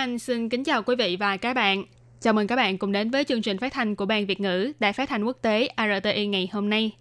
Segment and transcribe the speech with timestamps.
[0.00, 1.84] Anh xin kính chào quý vị và các bạn.
[2.20, 4.72] Chào mừng các bạn cùng đến với chương trình phát thanh của Ban Việt ngữ
[4.78, 6.96] Đài Phát thanh Quốc tế RTI ngày hôm nay.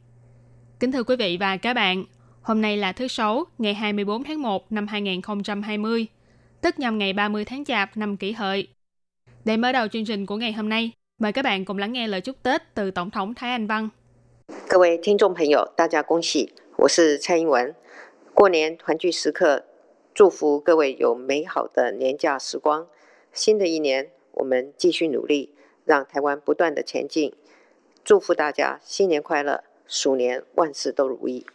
[0.80, 2.06] Kính thưa quý vị và các bạn,
[2.42, 6.06] hôm nay là thứ Sáu, ngày 24 tháng 1 năm 2020,
[6.62, 8.68] tức nhằm ngày 30 tháng Chạp năm kỷ hợi.
[9.46, 10.92] Để mở đầu chương trình của ngày hôm nay,
[11.22, 13.90] mời các bạn cùng lắng nghe lời chúc Tết từ Tổng thống Thái Anh Văn.
[14.68, 16.54] 各位听众朋友，大家恭喜！
[16.78, 17.76] 我是蔡英文。
[18.34, 19.64] 过年团聚时刻，
[20.14, 22.86] 祝福各位有美好的年假时光。
[23.34, 25.50] 新的一年，我们继续努力，
[25.86, 27.34] 让台湾不断的前进。
[28.04, 31.46] 祝福大家新年快乐，鼠年万事都如意。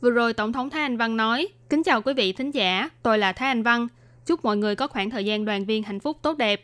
[0.00, 3.18] Vừa rồi Tổng thống Thái Anh Văn nói, kính chào quý vị thính giả, tôi
[3.18, 3.88] là Thái Anh Văn.
[4.26, 6.60] Chúc mọi người có khoảng thời gian đoàn viên hạnh phúc tốt đẹp.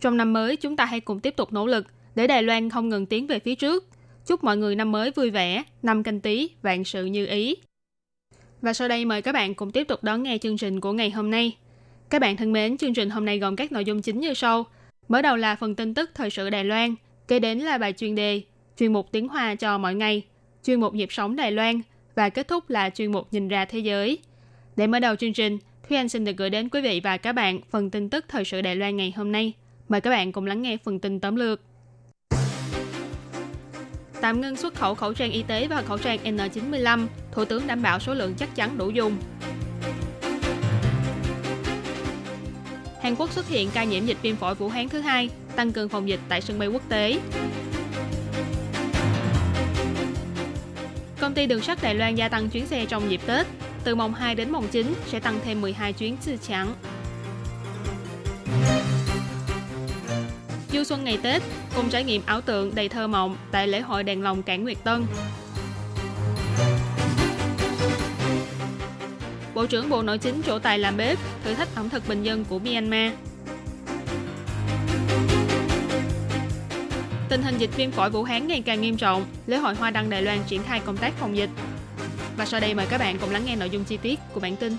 [0.00, 2.88] Trong năm mới, chúng ta hãy cùng tiếp tục nỗ lực để Đài Loan không
[2.88, 3.84] ngừng tiến về phía trước.
[4.26, 7.56] Chúc mọi người năm mới vui vẻ, năm canh tí, vạn sự như ý.
[8.62, 11.10] Và sau đây mời các bạn cùng tiếp tục đón nghe chương trình của ngày
[11.10, 11.56] hôm nay.
[12.09, 14.65] Các bạn thân mến, chương trình hôm nay gồm các nội dung chính như sau.
[15.07, 16.95] Mở đầu là phần tin tức thời sự Đài Loan,
[17.27, 18.41] kế đến là bài chuyên đề,
[18.77, 20.23] chuyên mục tiếng Hoa cho mọi ngày,
[20.63, 21.81] chuyên mục nhịp sống Đài Loan
[22.15, 24.17] và kết thúc là chuyên mục nhìn ra thế giới.
[24.75, 25.57] Để mở đầu chương trình,
[25.89, 28.45] Thúy Anh xin được gửi đến quý vị và các bạn phần tin tức thời
[28.45, 29.53] sự Đài Loan ngày hôm nay.
[29.89, 31.61] Mời các bạn cùng lắng nghe phần tin tóm lược.
[34.21, 37.81] Tạm ngưng xuất khẩu khẩu trang y tế và khẩu trang N95, Thủ tướng đảm
[37.81, 39.17] bảo số lượng chắc chắn đủ dùng.
[43.07, 45.89] Hàn Quốc xuất hiện ca nhiễm dịch viêm phổi Vũ Hán thứ hai, tăng cường
[45.89, 47.19] phòng dịch tại sân bay quốc tế.
[51.19, 53.47] Công ty đường sắt Đài Loan gia tăng chuyến xe trong dịp Tết,
[53.83, 56.73] từ mùng 2 đến mùng 9 sẽ tăng thêm 12 chuyến siêu trắng.
[60.71, 61.41] Du xuân ngày Tết,
[61.75, 64.77] cùng trải nghiệm ảo tượng đầy thơ mộng tại lễ hội đèn lồng Cảng Nguyệt
[64.83, 65.05] Tân.
[69.53, 72.45] Bộ trưởng Bộ Nội chính trổ tài làm bếp, thử thách ẩm thực bình dân
[72.49, 73.11] của Myanmar.
[77.29, 80.09] Tình hình dịch viêm phổi Vũ Hán ngày càng nghiêm trọng, lễ hội Hoa Đăng
[80.09, 81.49] Đài Loan triển khai công tác phòng dịch.
[82.37, 84.55] Và sau đây mời các bạn cùng lắng nghe nội dung chi tiết của bản
[84.55, 84.77] tin.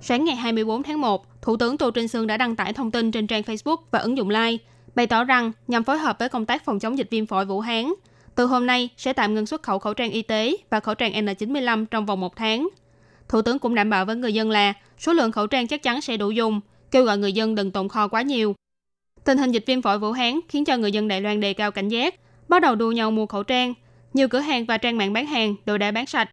[0.00, 3.10] Sáng ngày 24 tháng 1, Thủ tướng Tô Trinh Sương đã đăng tải thông tin
[3.10, 4.56] trên trang Facebook và ứng dụng Line,
[4.94, 7.60] bày tỏ rằng nhằm phối hợp với công tác phòng chống dịch viêm phổi Vũ
[7.60, 7.92] Hán,
[8.34, 11.12] từ hôm nay sẽ tạm ngừng xuất khẩu khẩu trang y tế và khẩu trang
[11.12, 12.68] N95 trong vòng một tháng.
[13.30, 16.00] Thủ tướng cũng đảm bảo với người dân là số lượng khẩu trang chắc chắn
[16.00, 16.60] sẽ đủ dùng,
[16.90, 18.54] kêu gọi người dân đừng tồn kho quá nhiều.
[19.24, 21.70] Tình hình dịch viêm phổi Vũ Hán khiến cho người dân Đài Loan đề cao
[21.70, 22.14] cảnh giác,
[22.48, 23.74] bắt đầu đua nhau mua khẩu trang.
[24.14, 26.30] Nhiều cửa hàng và trang mạng bán hàng đều đã bán sạch.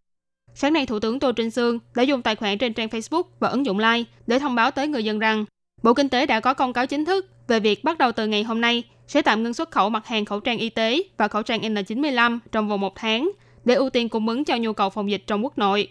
[0.54, 3.48] Sáng nay, Thủ tướng Tô Trinh Sương đã dùng tài khoản trên trang Facebook và
[3.48, 5.44] ứng dụng Line để thông báo tới người dân rằng
[5.82, 8.42] Bộ Kinh tế đã có công cáo chính thức về việc bắt đầu từ ngày
[8.42, 11.42] hôm nay sẽ tạm ngưng xuất khẩu mặt hàng khẩu trang y tế và khẩu
[11.42, 13.30] trang N95 trong vòng một tháng
[13.64, 15.88] để ưu tiên cung ứng cho nhu cầu phòng dịch trong quốc nội.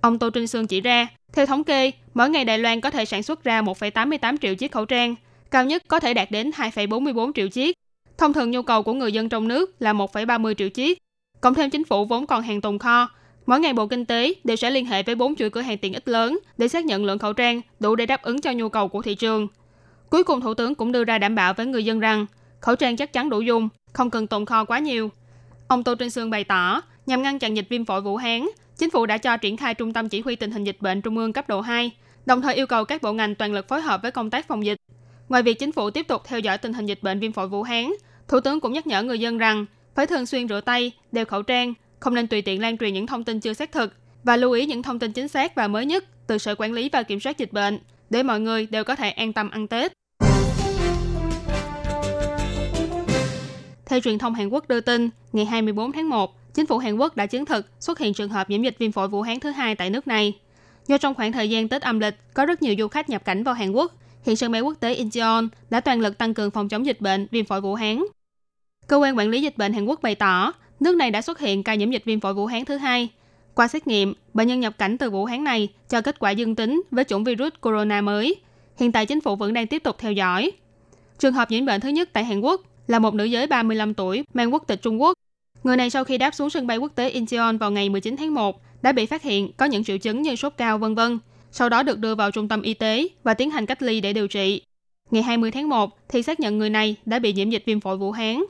[0.00, 3.04] Ông Tô Trinh Sương chỉ ra, theo thống kê, mỗi ngày Đài Loan có thể
[3.04, 5.14] sản xuất ra 1,88 triệu chiếc khẩu trang,
[5.50, 7.76] cao nhất có thể đạt đến 2,44 triệu chiếc.
[8.18, 10.98] Thông thường nhu cầu của người dân trong nước là 1,30 triệu chiếc.
[11.40, 13.08] Cộng thêm chính phủ vốn còn hàng tồn kho,
[13.46, 15.92] mỗi ngày Bộ Kinh tế đều sẽ liên hệ với bốn chuỗi cửa hàng tiện
[15.92, 18.88] ích lớn để xác nhận lượng khẩu trang đủ để đáp ứng cho nhu cầu
[18.88, 19.48] của thị trường.
[20.10, 22.26] Cuối cùng Thủ tướng cũng đưa ra đảm bảo với người dân rằng
[22.60, 25.10] khẩu trang chắc chắn đủ dùng, không cần tồn kho quá nhiều.
[25.68, 28.46] Ông Tô Trinh Sương bày tỏ, nhằm ngăn chặn dịch viêm phổi Vũ Hán,
[28.78, 31.18] chính phủ đã cho triển khai trung tâm chỉ huy tình hình dịch bệnh trung
[31.18, 31.90] ương cấp độ 2,
[32.26, 34.66] đồng thời yêu cầu các bộ ngành toàn lực phối hợp với công tác phòng
[34.66, 34.76] dịch.
[35.28, 37.62] Ngoài việc chính phủ tiếp tục theo dõi tình hình dịch bệnh viêm phổi Vũ
[37.62, 37.92] Hán,
[38.28, 41.42] Thủ tướng cũng nhắc nhở người dân rằng phải thường xuyên rửa tay, đeo khẩu
[41.42, 43.94] trang, không nên tùy tiện lan truyền những thông tin chưa xác thực
[44.24, 46.88] và lưu ý những thông tin chính xác và mới nhất từ Sở Quản lý
[46.92, 47.78] và Kiểm soát Dịch bệnh
[48.10, 49.92] để mọi người đều có thể an tâm ăn Tết.
[53.86, 57.16] Theo truyền thông Hàn Quốc đưa tin, ngày 24 tháng 1, chính phủ Hàn Quốc
[57.16, 59.74] đã chứng thực xuất hiện trường hợp nhiễm dịch viêm phổi Vũ Hán thứ hai
[59.74, 60.32] tại nước này.
[60.86, 63.44] Do trong khoảng thời gian Tết âm lịch có rất nhiều du khách nhập cảnh
[63.44, 63.92] vào Hàn Quốc,
[64.24, 67.26] hiện sân bay quốc tế Incheon đã toàn lực tăng cường phòng chống dịch bệnh
[67.30, 68.04] viêm phổi Vũ Hán.
[68.86, 71.62] Cơ quan quản lý dịch bệnh Hàn Quốc bày tỏ, nước này đã xuất hiện
[71.62, 73.08] ca nhiễm dịch viêm phổi Vũ Hán thứ hai.
[73.54, 76.54] Qua xét nghiệm, bệnh nhân nhập cảnh từ Vũ Hán này cho kết quả dương
[76.54, 78.36] tính với chủng virus corona mới.
[78.76, 80.50] Hiện tại chính phủ vẫn đang tiếp tục theo dõi.
[81.18, 84.24] Trường hợp nhiễm bệnh thứ nhất tại Hàn Quốc là một nữ giới 35 tuổi
[84.34, 85.15] mang quốc tịch Trung Quốc.
[85.66, 88.34] Người này sau khi đáp xuống sân bay quốc tế Incheon vào ngày 19 tháng
[88.34, 91.18] 1 đã bị phát hiện có những triệu chứng như sốt cao vân vân.
[91.50, 94.12] sau đó được đưa vào trung tâm y tế và tiến hành cách ly để
[94.12, 94.62] điều trị.
[95.10, 97.96] Ngày 20 tháng 1 thì xác nhận người này đã bị nhiễm dịch viêm phổi
[97.96, 98.44] Vũ Hán.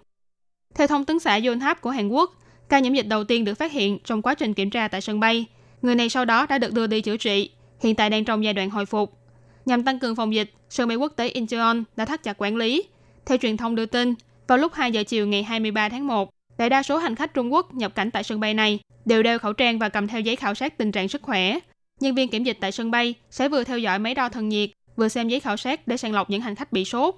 [0.75, 2.35] Theo thông tấn xã Yonhap của Hàn Quốc,
[2.69, 5.21] ca nhiễm dịch đầu tiên được phát hiện trong quá trình kiểm tra tại sân
[5.21, 5.47] bay.
[5.83, 8.55] Người này sau đó đã được đưa đi chữa trị, hiện tại đang trong giai
[8.55, 9.19] đoạn hồi phục.
[9.67, 12.85] Nhằm tăng cường phòng dịch, sân bay quốc tế Incheon đã thắt chặt quản lý.
[13.27, 14.15] Theo truyền thông đưa tin,
[14.47, 17.53] vào lúc 2 giờ chiều ngày 23 tháng 1, đại đa số hành khách Trung
[17.53, 20.37] Quốc nhập cảnh tại sân bay này đều đeo khẩu trang và cầm theo giấy
[20.37, 21.58] khảo sát tình trạng sức khỏe.
[22.00, 24.70] Nhân viên kiểm dịch tại sân bay sẽ vừa theo dõi máy đo thân nhiệt,
[24.97, 27.14] vừa xem giấy khảo sát để sàng lọc những hành khách bị sốt.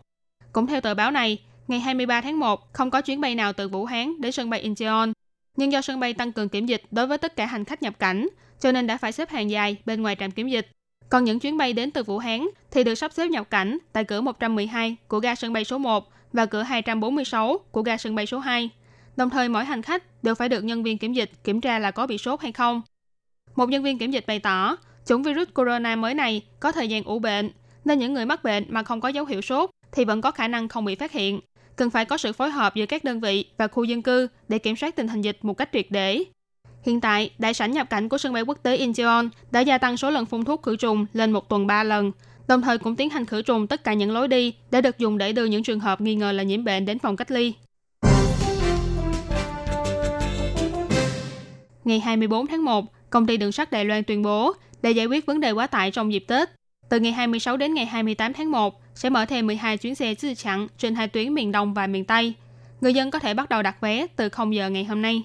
[0.53, 1.39] Cũng theo tờ báo này,
[1.69, 4.61] ngày 23 tháng 1 không có chuyến bay nào từ Vũ Hán đến sân bay
[4.61, 5.13] Incheon.
[5.57, 7.99] Nhưng do sân bay tăng cường kiểm dịch đối với tất cả hành khách nhập
[7.99, 8.29] cảnh,
[8.61, 10.69] cho nên đã phải xếp hàng dài bên ngoài trạm kiểm dịch.
[11.09, 14.05] Còn những chuyến bay đến từ Vũ Hán thì được sắp xếp nhập cảnh tại
[14.05, 18.27] cửa 112 của ga sân bay số 1 và cửa 246 của ga sân bay
[18.27, 18.71] số 2.
[19.19, 21.91] Đồng thời mỗi hành khách đều phải được nhân viên kiểm dịch kiểm tra là
[21.91, 22.83] có bị sốt hay không.
[23.57, 24.77] Một nhân viên kiểm dịch bày tỏ,
[25.07, 27.51] chủng virus corona mới này có thời gian ủ bệnh,
[27.85, 30.49] nên những người mắc bệnh mà không có dấu hiệu sốt thì vẫn có khả
[30.49, 31.41] năng không bị phát hiện.
[31.77, 34.59] Cần phải có sự phối hợp giữa các đơn vị và khu dân cư để
[34.59, 36.25] kiểm soát tình hình dịch một cách triệt để.
[36.83, 39.97] Hiện tại, đại sảnh nhập cảnh của sân bay quốc tế Incheon đã gia tăng
[39.97, 42.13] số lần phun thuốc khử trùng lên một tuần 3 lần,
[42.49, 45.19] đồng thời cũng tiến hành khử trùng tất cả những lối đi đã được dùng
[45.19, 47.55] để đưa những trường hợp nghi ngờ là nhiễm bệnh đến phòng cách ly.
[51.89, 54.53] Ngày 24 tháng 1, công ty đường sắt Đài Loan tuyên bố
[54.83, 56.49] để giải quyết vấn đề quá tải trong dịp Tết.
[56.89, 60.35] Từ ngày 26 đến ngày 28 tháng 1 sẽ mở thêm 12 chuyến xe chư
[60.35, 62.35] chặn trên hai tuyến miền Đông và miền Tây.
[62.81, 65.23] Người dân có thể bắt đầu đặt vé từ 0 giờ ngày hôm nay.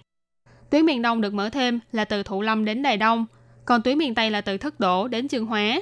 [0.70, 3.26] Tuyến miền Đông được mở thêm là từ Thụ Lâm đến Đài Đông,
[3.66, 5.82] còn tuyến miền Tây là từ Thất Đổ đến Chương Hóa.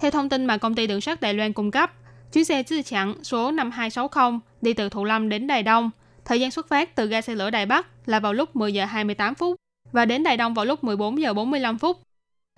[0.00, 1.92] Theo thông tin mà công ty đường sắt Đài Loan cung cấp,
[2.32, 5.90] chuyến xe chư chặn số 5260 đi từ Thụ Lâm đến Đài Đông,
[6.24, 8.84] thời gian xuất phát từ ga xe lửa Đài Bắc là vào lúc 10 giờ
[8.84, 9.56] 28 phút
[9.96, 12.00] và đến Đài Đông vào lúc 14 giờ 45 phút.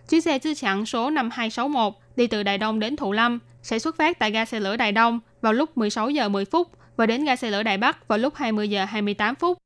[0.08, 3.96] Chuyến xe chư chặn số 5261 đi từ Đài Đông đến Thụ Lâm sẽ xuất
[3.96, 7.25] phát tại ga xe lửa Đài Đông vào lúc 16 giờ 10 phút và đến
[7.25, 9.58] ga xe lửa Đài Bắc vào lúc 20 giờ 28 phút.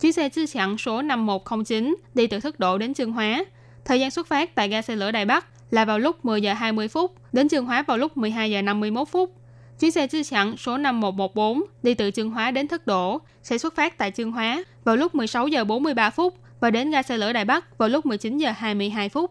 [0.00, 3.44] Chuyến xe chư chặn số 5109 đi từ Thức Độ đến Trương Hóa.
[3.84, 6.52] Thời gian xuất phát tại ga xe lửa Đài Bắc là vào lúc 10 giờ
[6.52, 9.34] 20 phút, đến Trương Hóa vào lúc 12 giờ 51 phút.
[9.80, 13.76] Chuyến xe chư chặn số 5114 đi từ Trương Hóa đến Thất Đổ sẽ xuất
[13.76, 17.32] phát tại Trương Hóa vào lúc 16 giờ 43 phút và đến ga xe lửa
[17.32, 19.30] Đài Bắc vào lúc 19 giờ 22 phút.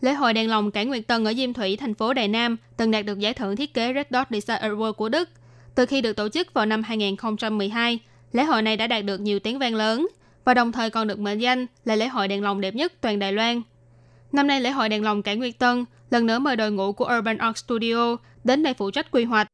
[0.00, 2.90] Lễ hội đèn lồng cảng Nguyệt Tân ở Diêm Thủy, thành phố Đài Nam từng
[2.90, 5.28] đạt được giải thưởng thiết kế Red Dot Design Award của Đức.
[5.74, 7.98] Từ khi được tổ chức vào năm 2012,
[8.32, 10.08] lễ hội này đã đạt được nhiều tiếng vang lớn
[10.44, 13.18] và đồng thời còn được mệnh danh là lễ hội đèn lồng đẹp nhất toàn
[13.18, 13.62] Đài Loan.
[14.32, 17.10] Năm nay lễ hội đèn lồng cảng Nguyệt Tân lần nữa mời đội ngũ của
[17.18, 19.46] Urban Art Studio đến đây phụ trách quy hoạch.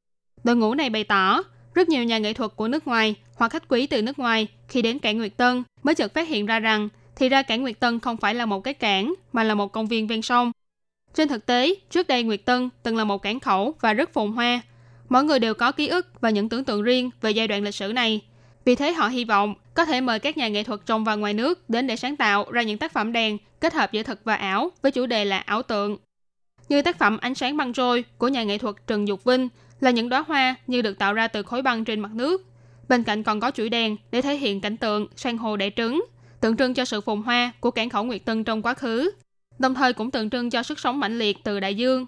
[0.45, 1.43] Đội ngũ này bày tỏ
[1.75, 4.83] rất nhiều nhà nghệ thuật của nước ngoài hoặc khách quý từ nước ngoài khi
[4.83, 8.01] đến cảng Nguyệt Tân mới chợt phát hiện ra rằng thì ra cảng Nguyệt Tân
[8.01, 10.53] không phải là một cái cảng mà là một công viên ven sông.
[11.15, 14.33] Trên thực tế, trước đây Nguyệt Tân từng là một cảng khẩu và rất phồn
[14.33, 14.61] hoa.
[15.09, 17.75] Mọi người đều có ký ức và những tưởng tượng riêng về giai đoạn lịch
[17.75, 18.21] sử này.
[18.65, 21.35] Vì thế họ hy vọng có thể mời các nhà nghệ thuật trong và ngoài
[21.35, 24.35] nước đến để sáng tạo ra những tác phẩm đèn kết hợp giữa thực và
[24.35, 25.97] ảo với chủ đề là ảo tượng.
[26.69, 29.49] Như tác phẩm Ánh sáng băng trôi của nhà nghệ thuật Trần Dục Vinh
[29.81, 32.48] là những đóa hoa như được tạo ra từ khối băng trên mặt nước.
[32.89, 36.05] Bên cạnh còn có chuỗi đèn để thể hiện cảnh tượng san hô đẻ trứng,
[36.41, 39.11] tượng trưng cho sự phồn hoa của cảng khẩu Nguyệt Tân trong quá khứ,
[39.59, 42.07] đồng thời cũng tượng trưng cho sức sống mãnh liệt từ đại dương.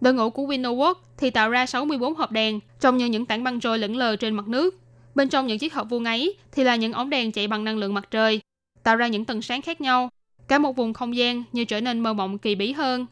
[0.00, 3.60] Đội ngũ của Winnoworld thì tạo ra 64 hộp đèn trông như những tảng băng
[3.60, 4.78] trôi lững lờ trên mặt nước.
[5.14, 7.78] Bên trong những chiếc hộp vuông ấy thì là những ống đèn chạy bằng năng
[7.78, 8.40] lượng mặt trời,
[8.82, 10.08] tạo ra những tầng sáng khác nhau.
[10.48, 13.06] Cả một vùng không gian như trở nên mơ mộng kỳ bí hơn.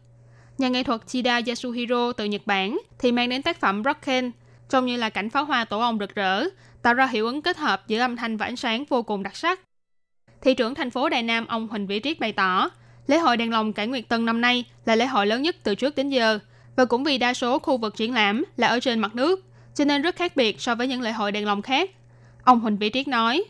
[0.58, 4.30] Nhà nghệ thuật Chida Yasuhiro từ Nhật Bản thì mang đến tác phẩm Rocken,
[4.68, 6.44] trông như là cảnh pháo hoa tổ ong rực rỡ,
[6.82, 9.36] tạo ra hiệu ứng kết hợp giữa âm thanh và ánh sáng vô cùng đặc
[9.36, 9.60] sắc.
[10.42, 12.70] Thị trưởng thành phố Đài Nam ông Huỳnh Vĩ Triết bày tỏ,
[13.06, 15.74] lễ hội đèn lồng cảng Nguyệt Tân năm nay là lễ hội lớn nhất từ
[15.74, 16.38] trước đến giờ,
[16.76, 19.84] và cũng vì đa số khu vực triển lãm là ở trên mặt nước, cho
[19.84, 21.90] nên rất khác biệt so với những lễ hội đèn lồng khác.
[22.44, 23.44] Ông Huỳnh Vĩ Triết nói,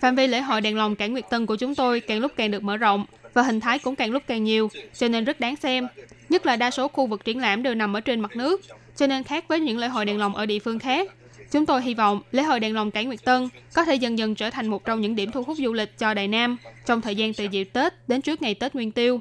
[0.00, 2.50] Phạm vi lễ hội đèn lồng cảng Nguyệt Tân của chúng tôi càng lúc càng
[2.50, 5.56] được mở rộng và hình thái cũng càng lúc càng nhiều, cho nên rất đáng
[5.56, 5.86] xem.
[6.28, 8.60] Nhất là đa số khu vực triển lãm đều nằm ở trên mặt nước,
[8.96, 11.10] cho nên khác với những lễ hội đèn lồng ở địa phương khác.
[11.50, 14.34] Chúng tôi hy vọng lễ hội đèn lồng cảng Nguyệt Tân có thể dần dần
[14.34, 17.16] trở thành một trong những điểm thu hút du lịch cho Đài Nam trong thời
[17.16, 19.20] gian từ dịp Tết đến trước ngày Tết Nguyên Tiêu.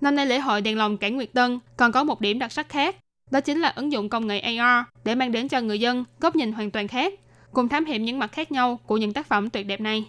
[0.00, 2.68] Năm nay lễ hội đèn lồng cảng Nguyệt Tân còn có một điểm đặc sắc
[2.68, 2.96] khác,
[3.30, 6.36] đó chính là ứng dụng công nghệ AR để mang đến cho người dân góc
[6.36, 7.14] nhìn hoàn toàn khác,
[7.52, 10.04] cùng thám hiểm những mặt khác nhau của những tác phẩm tuyệt đẹp này.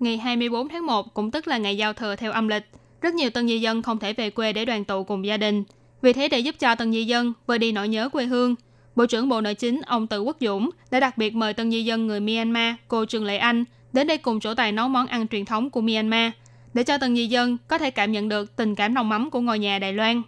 [0.00, 2.64] Ngày 24 tháng 1 cũng tức là ngày giao thừa theo âm lịch,
[3.00, 5.64] rất nhiều tân di dân không thể về quê để đoàn tụ cùng gia đình.
[6.02, 8.54] Vì thế để giúp cho tân di dân vơi đi nỗi nhớ quê hương,
[8.96, 11.84] Bộ trưởng Bộ Nội chính ông Từ Quốc Dũng đã đặc biệt mời tân di
[11.84, 15.28] dân người Myanmar, cô Trương Lệ Anh, đến đây cùng chỗ tài nấu món ăn
[15.28, 16.32] truyền thống của Myanmar,
[16.74, 19.40] để cho tân di dân có thể cảm nhận được tình cảm nồng mắm của
[19.40, 20.22] ngôi nhà Đài Loan.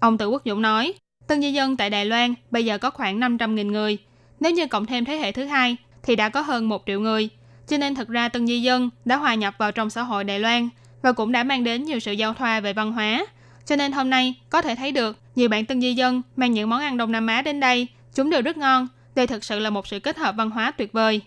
[0.00, 0.92] Ông Từ Quốc Dũng nói,
[1.26, 3.98] tân di dân tại Đài Loan bây giờ có khoảng 500.000 người.
[4.40, 7.28] Nếu như cộng thêm thế hệ thứ hai thì đã có hơn 1 triệu người.
[7.68, 10.40] Cho nên thực ra tân di dân đã hòa nhập vào trong xã hội Đài
[10.40, 10.68] Loan
[11.02, 13.26] và cũng đã mang đến nhiều sự giao thoa về văn hóa.
[13.66, 16.70] Cho nên hôm nay có thể thấy được nhiều bạn tân di dân mang những
[16.70, 18.88] món ăn Đông Nam Á đến đây, chúng đều rất ngon.
[19.14, 21.20] Đây thực sự là một sự kết hợp văn hóa tuyệt vời.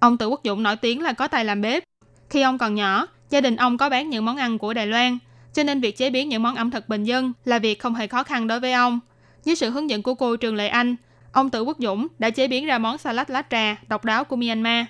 [0.00, 1.84] Ông Tử Quốc Dũng nổi tiếng là có tài làm bếp.
[2.30, 5.18] Khi ông còn nhỏ, gia đình ông có bán những món ăn của Đài Loan,
[5.52, 8.06] cho nên việc chế biến những món ẩm thực bình dân là việc không hề
[8.06, 9.00] khó khăn đối với ông.
[9.44, 10.96] Dưới sự hướng dẫn của cô Trường Lệ Anh,
[11.32, 14.36] ông Tử Quốc Dũng đã chế biến ra món salad lá trà độc đáo của
[14.36, 14.86] Myanmar.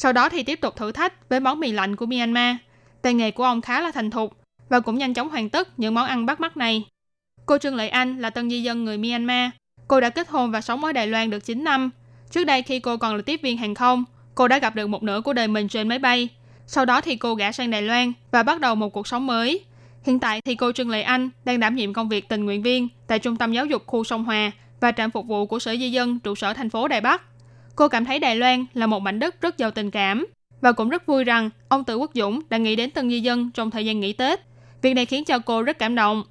[0.00, 2.56] Sau đó thì tiếp tục thử thách với món mì lạnh của Myanmar.
[3.02, 4.36] Tay nghề của ông khá là thành thục
[4.68, 6.84] và cũng nhanh chóng hoàn tất những món ăn bắt mắt này.
[7.46, 9.50] Cô Trương Lệ Anh là tân di dân người Myanmar.
[9.88, 11.90] Cô đã kết hôn và sống ở Đài Loan được 9 năm.
[12.30, 15.02] Trước đây khi cô còn là tiếp viên hàng không, cô đã gặp được một
[15.02, 16.28] nửa của đời mình trên máy bay.
[16.66, 19.64] Sau đó thì cô gả sang Đài Loan và bắt đầu một cuộc sống mới.
[20.04, 22.88] Hiện tại thì cô Trương Lệ Anh đang đảm nhiệm công việc tình nguyện viên
[23.06, 24.50] tại Trung tâm Giáo dục khu Sông Hòa
[24.80, 27.22] và trạm phục vụ của Sở Di dân trụ sở thành phố Đài Bắc.
[27.78, 30.26] Cô cảm thấy Đài Loan là một mảnh đất rất giàu tình cảm
[30.60, 33.50] và cũng rất vui rằng, ông Tự Quốc Dũng đã nghĩ đến tân di dân
[33.50, 34.40] trong thời gian nghỉ Tết.
[34.82, 36.24] Việc này khiến cho cô rất cảm động.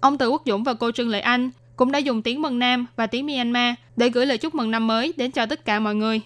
[0.00, 2.86] Ông Tự Quốc Dũng và cô Trương Lệ Anh cũng đã dùng tiếng Mân Nam
[2.96, 5.94] và tiếng Myanmar để gửi lời chúc mừng năm mới đến cho tất cả mọi
[5.94, 6.20] người.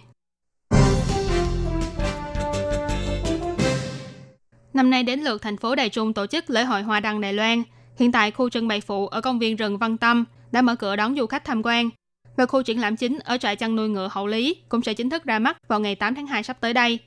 [4.75, 7.32] Năm nay đến lượt thành phố Đài Trung tổ chức lễ hội Hoa đăng Đài
[7.32, 7.62] Loan.
[7.98, 10.96] Hiện tại, khu trưng bày phụ ở công viên rừng Văn Tâm đã mở cửa
[10.96, 11.90] đón du khách tham quan.
[12.38, 15.11] Và khu triển lãm chính ở trại chăn nuôi ngựa Hậu Lý cũng sẽ chính
[15.11, 16.99] thức ra mắt vào ngày 8 tháng 2 sắp tới đây.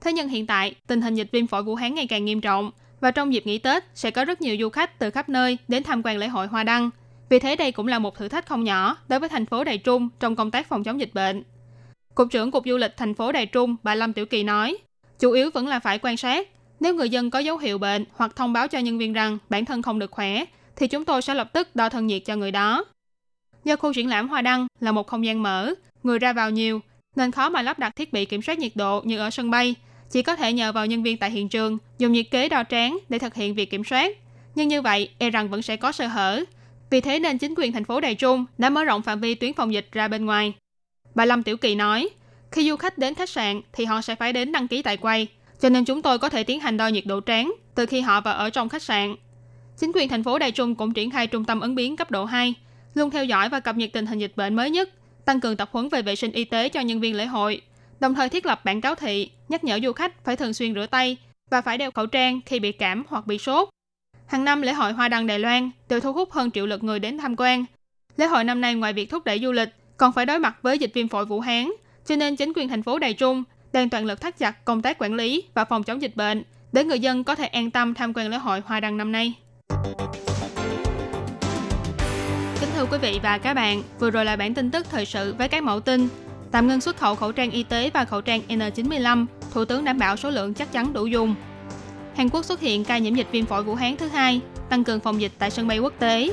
[0.00, 2.70] Thế nhưng hiện tại, tình hình dịch viêm phổi Vũ Hán ngày càng nghiêm trọng
[3.00, 5.82] và trong dịp nghỉ Tết sẽ có rất nhiều du khách từ khắp nơi đến
[5.82, 6.90] tham quan lễ hội Hoa Đăng.
[7.28, 9.78] Vì thế đây cũng là một thử thách không nhỏ đối với thành phố Đài
[9.78, 11.42] Trung trong công tác phòng chống dịch bệnh.
[12.14, 14.76] Cục trưởng Cục Du lịch thành phố Đài Trung, bà Lâm Tiểu Kỳ nói,
[15.18, 16.48] chủ yếu vẫn là phải quan sát.
[16.80, 19.64] Nếu người dân có dấu hiệu bệnh hoặc thông báo cho nhân viên rằng bản
[19.64, 20.44] thân không được khỏe,
[20.76, 22.84] thì chúng tôi sẽ lập tức đo thân nhiệt cho người đó.
[23.66, 26.80] Do khu triển lãm Hoa Đăng là một không gian mở, người ra vào nhiều,
[27.16, 29.74] nên khó mà lắp đặt thiết bị kiểm soát nhiệt độ như ở sân bay.
[30.10, 32.98] Chỉ có thể nhờ vào nhân viên tại hiện trường dùng nhiệt kế đo trán
[33.08, 34.16] để thực hiện việc kiểm soát.
[34.54, 36.44] Nhưng như vậy, e rằng vẫn sẽ có sơ hở.
[36.90, 39.52] Vì thế nên chính quyền thành phố Đài Trung đã mở rộng phạm vi tuyến
[39.52, 40.52] phòng dịch ra bên ngoài.
[41.14, 42.08] Bà Lâm Tiểu Kỳ nói,
[42.52, 45.26] khi du khách đến khách sạn thì họ sẽ phải đến đăng ký tại quay,
[45.60, 48.20] cho nên chúng tôi có thể tiến hành đo nhiệt độ trán từ khi họ
[48.20, 49.16] vào ở trong khách sạn.
[49.78, 52.24] Chính quyền thành phố Đài Trung cũng triển khai trung tâm ứng biến cấp độ
[52.24, 52.54] 2,
[52.96, 54.90] luôn theo dõi và cập nhật tình hình dịch bệnh mới nhất,
[55.24, 57.60] tăng cường tập huấn về vệ sinh y tế cho nhân viên lễ hội,
[58.00, 60.86] đồng thời thiết lập bản cáo thị, nhắc nhở du khách phải thường xuyên rửa
[60.86, 61.16] tay
[61.50, 63.68] và phải đeo khẩu trang khi bị cảm hoặc bị sốt.
[64.26, 66.98] Hàng năm lễ hội Hoa Đăng Đài Loan đều thu hút hơn triệu lượt người
[66.98, 67.64] đến tham quan.
[68.16, 70.78] Lễ hội năm nay ngoài việc thúc đẩy du lịch, còn phải đối mặt với
[70.78, 71.70] dịch viêm phổi Vũ Hán,
[72.06, 74.98] cho nên chính quyền thành phố Đài Trung đang toàn lực thắt chặt công tác
[74.98, 78.12] quản lý và phòng chống dịch bệnh để người dân có thể an tâm tham
[78.14, 79.34] quan lễ hội Hoa Đăng năm nay.
[82.76, 85.48] Thưa quý vị và các bạn, vừa rồi là bản tin tức thời sự với
[85.48, 86.08] các mẫu tin.
[86.50, 89.98] Tạm ngưng xuất khẩu khẩu trang y tế và khẩu trang N95, Thủ tướng đảm
[89.98, 91.34] bảo số lượng chắc chắn đủ dùng.
[92.16, 95.00] Hàn Quốc xuất hiện ca nhiễm dịch viêm phổi Vũ Hán thứ hai, tăng cường
[95.00, 96.30] phòng dịch tại sân bay quốc tế.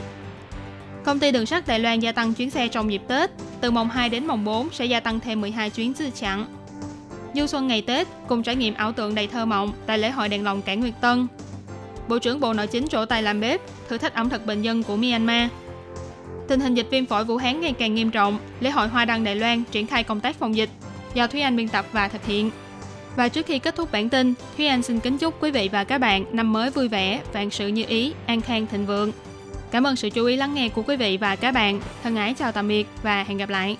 [1.05, 3.29] Công ty đường sắt Đài Loan gia tăng chuyến xe trong dịp Tết,
[3.61, 6.45] từ mùng 2 đến mùng 4 sẽ gia tăng thêm 12 chuyến dư chặn.
[7.33, 10.29] Du xuân ngày Tết cùng trải nghiệm ảo tượng đầy thơ mộng tại lễ hội
[10.29, 11.27] đèn lồng cảng Nguyệt Tân.
[12.07, 14.83] Bộ trưởng Bộ Nội chính trổ tay làm bếp, thử thách ẩm thực bình dân
[14.83, 15.49] của Myanmar.
[16.47, 19.23] Tình hình dịch viêm phổi Vũ Hán ngày càng nghiêm trọng, lễ hội Hoa Đăng
[19.23, 20.69] Đài Loan triển khai công tác phòng dịch
[21.13, 22.51] do Thúy Anh biên tập và thực hiện.
[23.15, 25.83] Và trước khi kết thúc bản tin, Thúy Anh xin kính chúc quý vị và
[25.83, 29.11] các bạn năm mới vui vẻ, vạn sự như ý, an khang thịnh vượng.
[29.71, 31.81] Cảm ơn sự chú ý lắng nghe của quý vị và các bạn.
[32.03, 33.77] Thân ái chào tạm biệt và hẹn gặp lại.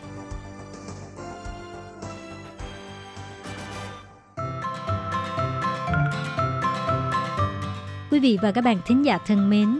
[8.11, 9.79] Quý vị và các bạn thính giả thân mến,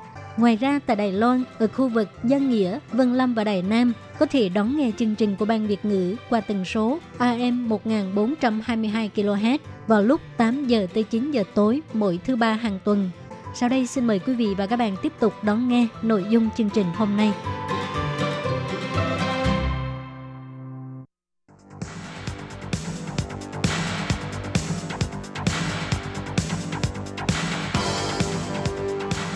[0.37, 3.93] Ngoài ra tại Đài Loan, ở khu vực Giang Nghĩa, Vân Lâm và Đài Nam
[4.19, 9.11] có thể đón nghe chương trình của Ban Việt ngữ qua tần số AM 1422
[9.15, 9.57] kHz
[9.87, 13.09] vào lúc 8 giờ tới 9 giờ tối mỗi thứ ba hàng tuần.
[13.55, 16.49] Sau đây xin mời quý vị và các bạn tiếp tục đón nghe nội dung
[16.57, 17.31] chương trình hôm nay.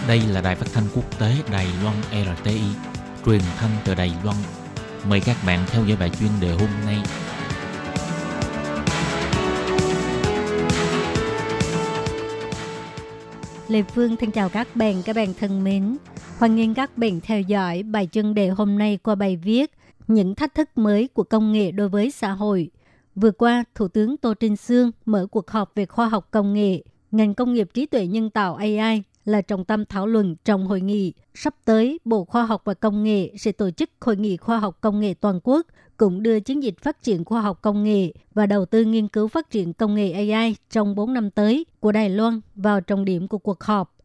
[0.07, 2.62] Đây là đài phát thanh quốc tế Đài Loan RTI,
[3.25, 4.38] truyền thanh từ Đài Loan.
[5.09, 6.97] Mời các bạn theo dõi bài chuyên đề hôm nay.
[13.67, 15.97] Lê Phương thân chào các bạn, các bạn thân mến.
[16.39, 19.71] Hoan nghênh các bạn theo dõi bài chuyên đề hôm nay qua bài viết
[20.07, 22.69] Những thách thức mới của công nghệ đối với xã hội.
[23.15, 26.83] Vừa qua, Thủ tướng Tô Trinh Sương mở cuộc họp về khoa học công nghệ,
[27.12, 30.82] ngành công nghiệp trí tuệ nhân tạo AI là trọng tâm thảo luận trong hội
[30.82, 31.13] nghị.
[31.34, 34.77] Sắp tới, Bộ Khoa học và Công nghệ sẽ tổ chức Hội nghị Khoa học
[34.82, 35.67] Công nghệ Toàn quốc,
[35.98, 39.27] cũng đưa chiến dịch phát triển khoa học công nghệ và đầu tư nghiên cứu
[39.27, 43.27] phát triển công nghệ AI trong 4 năm tới của Đài Loan vào trọng điểm
[43.27, 43.96] của cuộc họp.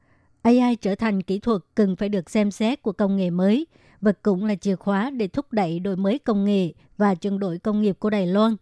[0.42, 3.66] AI trở thành kỹ thuật cần phải được xem xét của công nghệ mới
[4.00, 7.58] và cũng là chìa khóa để thúc đẩy đổi mới công nghệ và chuyển đổi
[7.58, 8.56] công nghiệp của Đài Loan.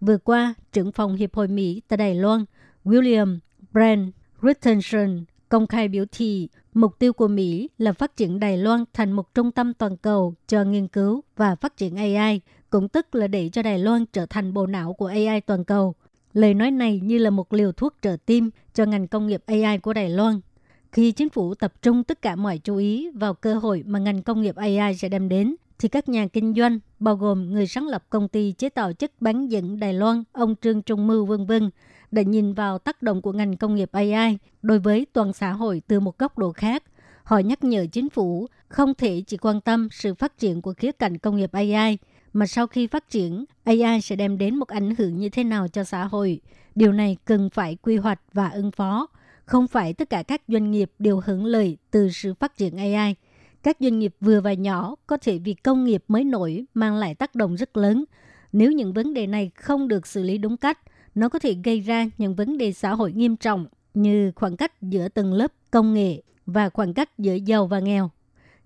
[0.00, 2.44] Vừa qua, trưởng phòng Hiệp hội Mỹ tại Đài Loan,
[2.84, 3.38] William
[3.72, 4.08] Brand
[4.42, 9.12] Richardson công khai biểu thị mục tiêu của Mỹ là phát triển Đài Loan thành
[9.12, 12.40] một trung tâm toàn cầu cho nghiên cứu và phát triển AI,
[12.70, 15.94] cũng tức là để cho Đài Loan trở thành bộ não của AI toàn cầu.
[16.32, 19.78] Lời nói này như là một liều thuốc trợ tim cho ngành công nghiệp AI
[19.78, 20.40] của Đài Loan.
[20.92, 24.22] Khi chính phủ tập trung tất cả mọi chú ý vào cơ hội mà ngành
[24.22, 27.88] công nghiệp AI sẽ đem đến, thì các nhà kinh doanh, bao gồm người sáng
[27.88, 31.46] lập công ty chế tạo chất bán dẫn Đài Loan, ông Trương Trung Mưu vân
[31.46, 31.70] vân,
[32.12, 35.82] để nhìn vào tác động của ngành công nghiệp AI đối với toàn xã hội
[35.86, 36.82] từ một góc độ khác.
[37.24, 40.92] Họ nhắc nhở chính phủ không thể chỉ quan tâm sự phát triển của khía
[40.92, 41.98] cạnh công nghiệp AI,
[42.32, 45.68] mà sau khi phát triển, AI sẽ đem đến một ảnh hưởng như thế nào
[45.68, 46.40] cho xã hội.
[46.74, 49.06] Điều này cần phải quy hoạch và ứng phó.
[49.44, 53.14] Không phải tất cả các doanh nghiệp đều hưởng lợi từ sự phát triển AI.
[53.62, 57.14] Các doanh nghiệp vừa và nhỏ có thể vì công nghiệp mới nổi mang lại
[57.14, 58.04] tác động rất lớn.
[58.52, 60.78] Nếu những vấn đề này không được xử lý đúng cách,
[61.14, 64.82] nó có thể gây ra những vấn đề xã hội nghiêm trọng như khoảng cách
[64.82, 68.10] giữa tầng lớp công nghệ và khoảng cách giữa giàu và nghèo.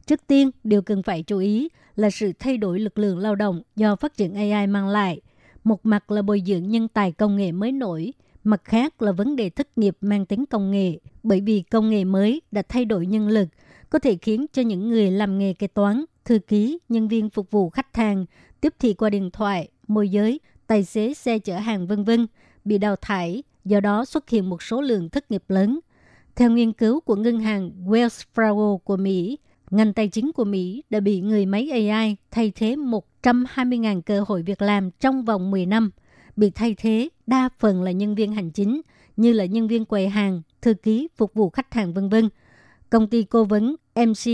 [0.06, 3.62] Trước tiên, điều cần phải chú ý là sự thay đổi lực lượng lao động
[3.76, 5.20] do phát triển AI mang lại.
[5.64, 8.12] Một mặt là bồi dưỡng nhân tài công nghệ mới nổi,
[8.44, 12.04] mặt khác là vấn đề thất nghiệp mang tính công nghệ, bởi vì công nghệ
[12.04, 13.48] mới đã thay đổi nhân lực,
[13.90, 17.50] có thể khiến cho những người làm nghề kế toán, thư ký, nhân viên phục
[17.50, 18.26] vụ khách hàng,
[18.60, 22.26] tiếp thị qua điện thoại, môi giới, tài xế xe chở hàng vân vân
[22.64, 25.80] bị đào thải, do đó xuất hiện một số lượng thất nghiệp lớn.
[26.36, 29.38] Theo nghiên cứu của ngân hàng Wells Fargo của Mỹ,
[29.70, 34.42] ngành tài chính của Mỹ đã bị người máy AI thay thế 120.000 cơ hội
[34.42, 35.90] việc làm trong vòng 10 năm,
[36.36, 38.80] bị thay thế đa phần là nhân viên hành chính
[39.16, 42.28] như là nhân viên quầy hàng, thư ký, phục vụ khách hàng vân vân.
[42.90, 44.30] Công ty cố vấn MC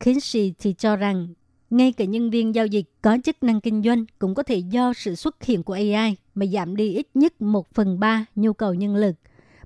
[0.00, 1.28] Kinsey thì cho rằng
[1.70, 4.92] ngay cả nhân viên giao dịch có chức năng kinh doanh cũng có thể do
[4.92, 8.74] sự xuất hiện của AI mà giảm đi ít nhất 1 phần 3 nhu cầu
[8.74, 9.16] nhân lực.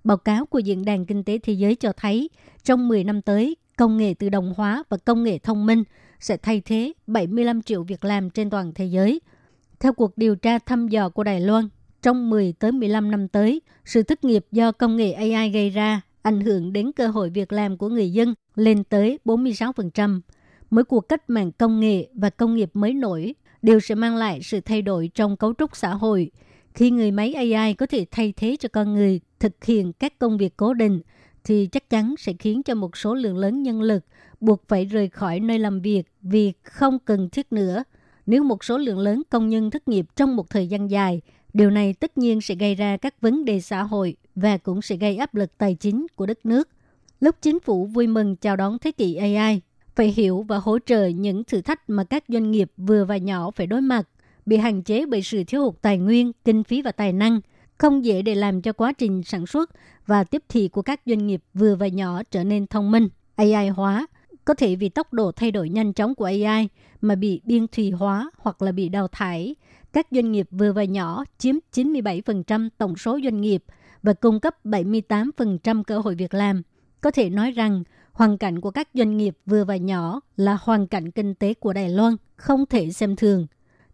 [0.05, 2.31] Báo cáo của Diễn đàn Kinh tế Thế giới cho thấy,
[2.65, 5.85] trong 10 năm tới, công nghệ tự động hóa và công nghệ thông minh
[6.21, 9.21] sẽ thay thế 75 triệu việc làm trên toàn thế giới.
[9.81, 11.69] Theo cuộc điều tra thăm dò của Đài Loan,
[12.03, 16.01] trong 10 tới 15 năm tới, sự thất nghiệp do công nghệ AI gây ra
[16.23, 20.21] ảnh hưởng đến cơ hội việc làm của người dân lên tới 46%
[20.71, 24.41] mỗi cuộc cách mạng công nghệ và công nghiệp mới nổi đều sẽ mang lại
[24.43, 26.31] sự thay đổi trong cấu trúc xã hội.
[26.75, 30.39] Khi người máy AI có thể thay thế cho con người thực hiện các công
[30.39, 31.01] việc cố định,
[31.45, 34.05] thì chắc chắn sẽ khiến cho một số lượng lớn nhân lực
[34.41, 37.85] buộc phải rời khỏi nơi làm việc vì không cần thiết nữa.
[38.27, 41.21] Nếu một số lượng lớn công nhân thất nghiệp trong một thời gian dài,
[41.53, 44.97] điều này tất nhiên sẽ gây ra các vấn đề xã hội và cũng sẽ
[44.97, 46.69] gây áp lực tài chính của đất nước.
[47.21, 49.61] Lúc chính phủ vui mừng chào đón thế kỷ AI,
[49.99, 53.51] phải hiểu và hỗ trợ những thử thách mà các doanh nghiệp vừa và nhỏ
[53.51, 54.09] phải đối mặt,
[54.47, 57.41] bị hạn chế bởi sự thiếu hụt tài nguyên, kinh phí và tài năng,
[57.79, 59.71] không dễ để làm cho quá trình sản xuất
[60.07, 63.69] và tiếp thị của các doanh nghiệp vừa và nhỏ trở nên thông minh, AI
[63.69, 64.07] hóa,
[64.45, 66.69] có thể vì tốc độ thay đổi nhanh chóng của AI
[67.01, 69.55] mà bị biên thùy hóa hoặc là bị đào thải.
[69.93, 73.65] Các doanh nghiệp vừa và nhỏ chiếm 97% tổng số doanh nghiệp
[74.03, 76.63] và cung cấp 78% cơ hội việc làm.
[77.01, 77.83] Có thể nói rằng
[78.19, 81.73] Hoàn cảnh của các doanh nghiệp vừa và nhỏ là hoàn cảnh kinh tế của
[81.73, 83.47] Đài Loan, không thể xem thường.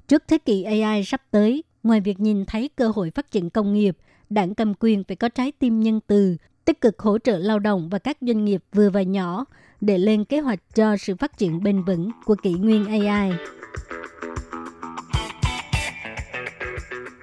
[0.08, 3.72] Trước thế kỷ AI sắp tới, ngoài việc nhìn thấy cơ hội phát triển công
[3.72, 3.96] nghiệp,
[4.30, 7.88] đảng cầm quyền phải có trái tim nhân từ, tích cực hỗ trợ lao động
[7.88, 9.44] và các doanh nghiệp vừa và nhỏ
[9.80, 13.32] để lên kế hoạch cho sự phát triển bền vững của kỷ nguyên AI.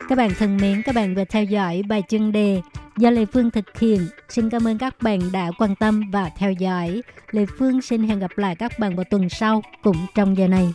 [0.09, 2.61] Các bạn thân mến, các bạn vừa theo dõi bài chân đề
[2.97, 4.07] do Lê Phương thực hiện.
[4.29, 7.01] Xin cảm ơn các bạn đã quan tâm và theo dõi.
[7.31, 10.73] Lê Phương xin hẹn gặp lại các bạn vào tuần sau, cũng trong giờ này.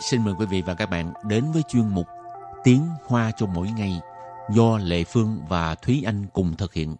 [0.00, 2.06] Xin mời quý vị và các bạn đến với chuyên mục
[2.64, 4.00] Tiếng Hoa cho mỗi ngày
[4.50, 6.96] do Lệ Phương và Thúy Anh cùng thực hiện.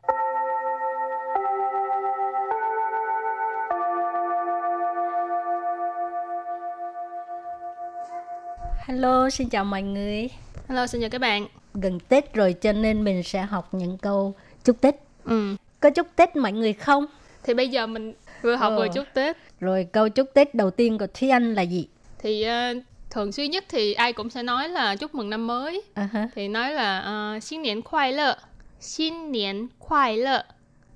[8.87, 10.29] Hello, xin chào mọi người.
[10.69, 11.47] Hello, xin chào các bạn.
[11.75, 14.95] Gần Tết rồi cho nên mình sẽ học những câu chúc Tết.
[15.25, 15.57] Ừ.
[15.81, 17.07] Có chúc Tết mọi người không?
[17.45, 18.79] Thì bây giờ mình vừa học Ờ.
[18.79, 19.37] vừa chúc Tết.
[19.61, 21.89] Rồi câu chúc Tết đầu tiên của Thúy Anh là gì?
[22.19, 22.75] Thì ờ,
[23.15, 25.83] thường xuyên nhất thì ai cũng sẽ nói là chúc mừng năm mới.
[25.97, 26.29] Ha.
[26.35, 28.39] Thì nói là uh, xin niên khoai lợ.
[28.81, 30.45] Xin niên khoai lợ.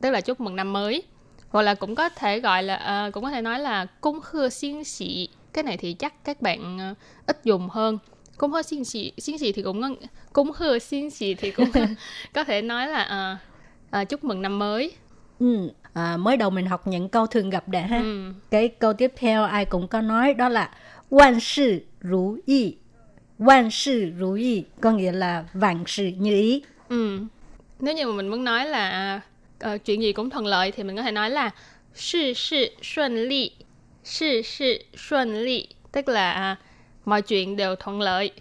[0.01, 1.03] Tức là chúc mừng năm mới.
[1.49, 4.49] Hoặc là cũng có thể gọi là ờ, cũng có thể nói là cung hơ
[4.49, 5.29] xin xỉ.
[5.53, 6.95] Cái này thì chắc các bạn ờ,
[7.27, 7.99] ít dùng hơn.
[8.39, 9.97] Cung hơ xin xỉ, xin xỉ thì cũng
[10.33, 11.71] cung hơ xin xỉ thì cũng
[12.35, 13.37] có thể nói là ờ,
[13.91, 14.93] ờ, chúc mừng năm mới.
[15.39, 15.71] Ừ.
[15.93, 17.99] À, mới đầu mình học những câu thường gặp đã ha.
[17.99, 18.33] Ừ.
[18.51, 20.71] Cái câu tiếp theo ai cũng có nói đó là
[21.10, 22.78] Vạn sự如意.
[23.38, 26.64] Vạn sự如意có nghĩa là vạn sự như ý.
[26.90, 27.20] Ừ.
[27.80, 29.22] Nếu như mà mình muốn nói là
[29.60, 31.52] ờ, chuyện gì cũng thuận lợi thì mình có thể nói là
[31.94, 33.52] sự sự xuân ly.
[34.04, 36.56] Sự sự xuân ly tức là à,
[37.06, 38.32] mọi chuyện đều thuận lợi.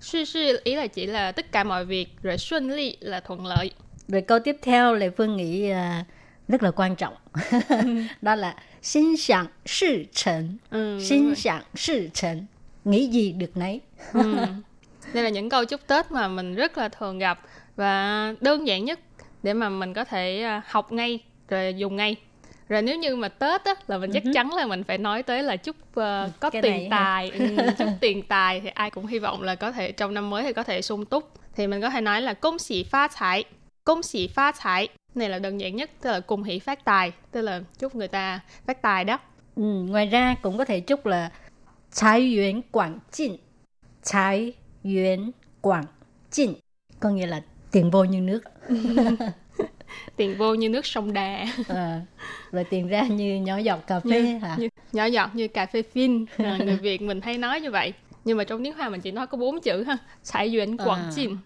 [0.00, 3.46] Sự sự ý là chỉ là tất cả mọi việc rồi xuân ly là thuận
[3.46, 3.70] lợi.
[4.08, 6.04] Rồi câu tiếp theo Lệ Phương nghĩ à,
[6.48, 7.14] rất là quan trọng.
[8.22, 10.58] đó là xin想事成.
[10.70, 11.34] Ừ, đúng Xin rồi.
[11.34, 12.46] 想事成.
[12.84, 13.80] Nghĩ gì được nấy.
[14.12, 14.36] Ừ.
[15.12, 17.40] Đây là những câu chúc Tết mà mình rất là thường gặp
[17.76, 19.00] và đơn giản nhất
[19.42, 22.16] để mà mình có thể à, học ngay rồi dùng ngay.
[22.68, 25.42] Rồi nếu như mà Tết á, là mình chắc chắn là mình phải nói tới
[25.42, 26.88] là chúc ờ, có cái tiền này ha.
[26.90, 30.30] tài, ừ, chúc tiền tài thì ai cũng hy vọng là có thể trong năm
[30.30, 31.32] mới thì có thể sung túc.
[31.56, 33.44] Thì mình có thể nói là công sĩ phát财,
[33.84, 34.88] công sĩ phát财.
[35.15, 38.07] Này là đơn giản nhất, tức là cùng hỷ phát tài, tức là chúc người
[38.07, 39.19] ta phát tài đó.
[39.55, 41.31] Ừ, ngoài ra cũng có thể chúc là
[41.95, 42.99] Thái yuan quảng
[44.83, 45.85] yuan quảng
[46.31, 46.53] jin.
[46.99, 48.43] Có nghĩa là tiền vô như nước.
[50.15, 51.45] Tiền vô như nước sông Đà.
[51.67, 51.99] Ờ,
[52.51, 54.55] rồi tiền ra như nhỏ giọt cà phê như, hả?
[54.59, 57.93] như, nhỏ giọt như cà phê phin à, người việt mình hay nói như vậy
[58.25, 61.03] nhưng mà trong tiếng hoa mình chỉ nói có bốn chữ ha sải duyên quảng
[61.03, 61.11] À.
[61.15, 61.37] chim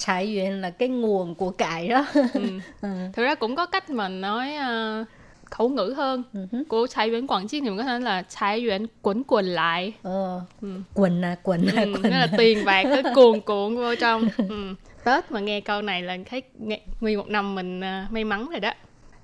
[0.00, 2.06] Thái yuan là cái nguồn của cải đó.
[2.34, 2.40] ừ.
[2.82, 2.88] Ừ.
[3.12, 5.04] thực ra cũng có cách mà nói ờ,
[5.50, 8.22] khẩu ngữ hơn Ừ của sải duyên quảng chim thì mình có thể nói là
[8.28, 10.68] sải duyên quấn quần lại Ờ, ừ.
[10.94, 12.34] quần à, quần à, Ừ, quần nó là à.
[12.38, 14.74] tiền bạc nó cuồn cuộn vô trong ừ.
[15.04, 18.48] tết mà nghe câu này là thấy nghe, nguyên một năm mình à, may mắn
[18.50, 18.72] rồi đó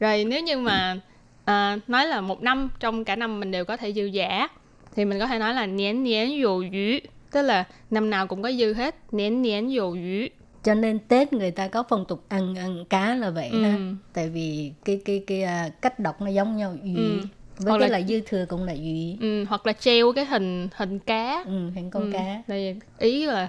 [0.00, 0.96] rồi nếu như mà
[1.44, 4.48] à, nói là một năm trong cả năm mình đều có thể dư giả
[4.96, 6.98] thì mình có thể nói là nén nén dồ dữ
[7.32, 10.28] tức là năm nào cũng có dư hết nén nén dồ dữ
[10.66, 13.62] Cho nên Tết người ta có phong tục ăn ăn cá là vậy Ừ.
[13.62, 13.78] ha.
[14.12, 16.70] Tại vì cái cái cái à, cách đọc nó giống nhau.
[16.82, 16.96] Yu.
[16.96, 17.20] Ừ.
[17.58, 19.20] Với Hoặc cái là- là dư thừa cũng là yu.
[19.20, 22.10] ừ, hoặc là treo cái hình hình cá Ừ, hình con ừ.
[22.12, 22.42] cá.
[22.46, 23.48] Đây, ý là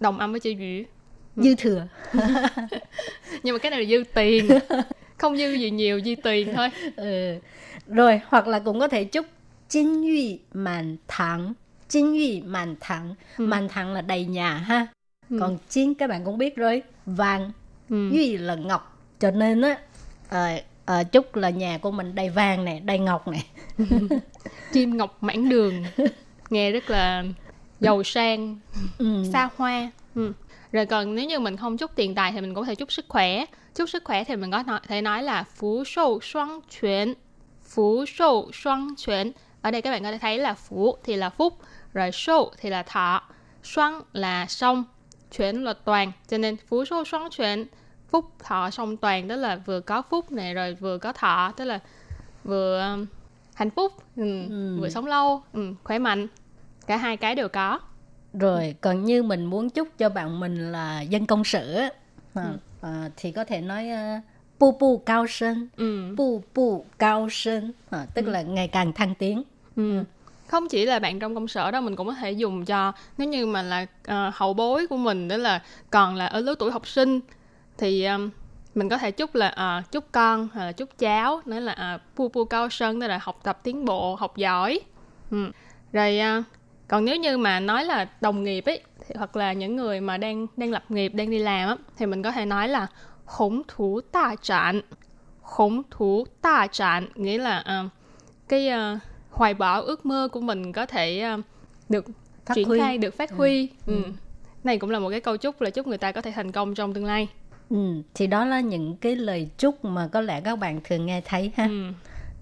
[0.00, 0.84] đồng âm với chữ dữ
[1.36, 1.86] Dư thừa.
[3.42, 4.48] nhưng mà cái này là dư tiền
[5.18, 7.34] không dư gì nhiều dư tiền thôi Ừ.
[7.86, 9.26] Rồi hoặc là cũng có thể chúc
[9.68, 11.52] Chính uy màn thắng.
[11.88, 13.14] Chính uy màn thắng.
[13.38, 14.86] Màn thắng là đầy nhà ha.
[15.32, 15.36] Ừ.
[15.40, 16.82] Còn chín các bạn cũng biết rồi.
[17.06, 17.52] Vàng.
[17.90, 18.10] ừ.
[18.10, 18.98] Uy là ngọc.
[19.20, 19.78] Cho nên á
[20.28, 20.46] ờ,
[20.84, 23.40] ờ, chúc là nhà của mình đầy vàng nè, đầy ngọc nè.
[24.72, 25.84] chim ngọc mãn đường
[26.50, 27.24] nghe rất là
[27.80, 28.58] giàu sang
[28.98, 29.24] Ừ.
[29.32, 30.32] xa hoa ừ.
[30.72, 32.92] rồi còn nếu như mình không chúc tiền tài thì mình cũng có thể chúc
[32.92, 36.60] sức khỏe chúc sức khỏe thì mình có nói, thể nói là phú sâu xoang
[36.80, 37.14] chuyển
[37.62, 41.30] phú sâu xoang chuyển ở đây các bạn có thể thấy là phú thì là
[41.30, 41.58] phúc
[41.92, 43.22] rồi sâu thì là thọ
[43.62, 44.84] xoang là song
[45.32, 47.66] chuyển là toàn cho nên phú sâu xoang chuyển
[48.10, 51.64] phúc thọ song toàn tức là vừa có phúc này rồi vừa có thọ tức
[51.64, 51.78] là
[52.44, 53.06] vừa um,
[53.54, 54.76] hạnh phúc ừ, Ừ.
[54.80, 56.26] vừa sống lâu ừ, khỏe mạnh
[56.86, 57.78] cả hai cái đều có
[58.32, 61.90] Rồi còn như mình muốn chúc cho bạn mình là dân công sở á,
[62.34, 62.58] à, Ừ.
[62.80, 64.22] à, thì có thể nói uh,
[64.80, 66.14] bu cao sơn, ừ.
[66.16, 69.42] bu cao sơn, à, tức là ngày càng thăng tiến.
[69.76, 70.04] Ừ.
[70.52, 73.28] Không chỉ là bạn trong công sở đâu mình cũng có thể dùng cho nếu
[73.28, 76.70] như mà là uh, hậu bối của mình đó là còn là ở lứa tuổi
[76.70, 77.20] học sinh
[77.78, 78.30] thì um,
[78.74, 82.16] mình có thể chúc là uh, chúc con hoặc là chúc cháu nói là uh,
[82.16, 84.80] pu pu cao sơn đó là học tập tiến bộ học giỏi
[85.30, 85.50] ừ.
[85.92, 86.44] rồi uh,
[86.88, 90.16] còn nếu như mà nói là đồng nghiệp ấy thì, hoặc là những người mà
[90.16, 92.86] đang đang lập nghiệp đang đi làm á thì mình có thể nói là
[93.24, 94.80] khủng thủ ta trạng
[95.42, 97.90] khủng thủ ta trạng nghĩa là uh,
[98.48, 98.98] cái uh,
[99.32, 101.40] hoài bão ước mơ của mình có thể ờ,
[101.88, 102.04] được
[102.46, 102.78] Phát triển huy.
[102.78, 104.02] khai được phát huy ừ.
[104.04, 104.10] Ừ.
[104.64, 106.74] này cũng là một cái câu chúc là chúc người ta có thể thành công
[106.74, 107.28] trong tương lai
[107.70, 111.20] Ừ, thì đó là những cái lời chúc mà có lẽ các bạn thường nghe
[111.24, 111.66] thấy ha.
[111.66, 111.92] ừ.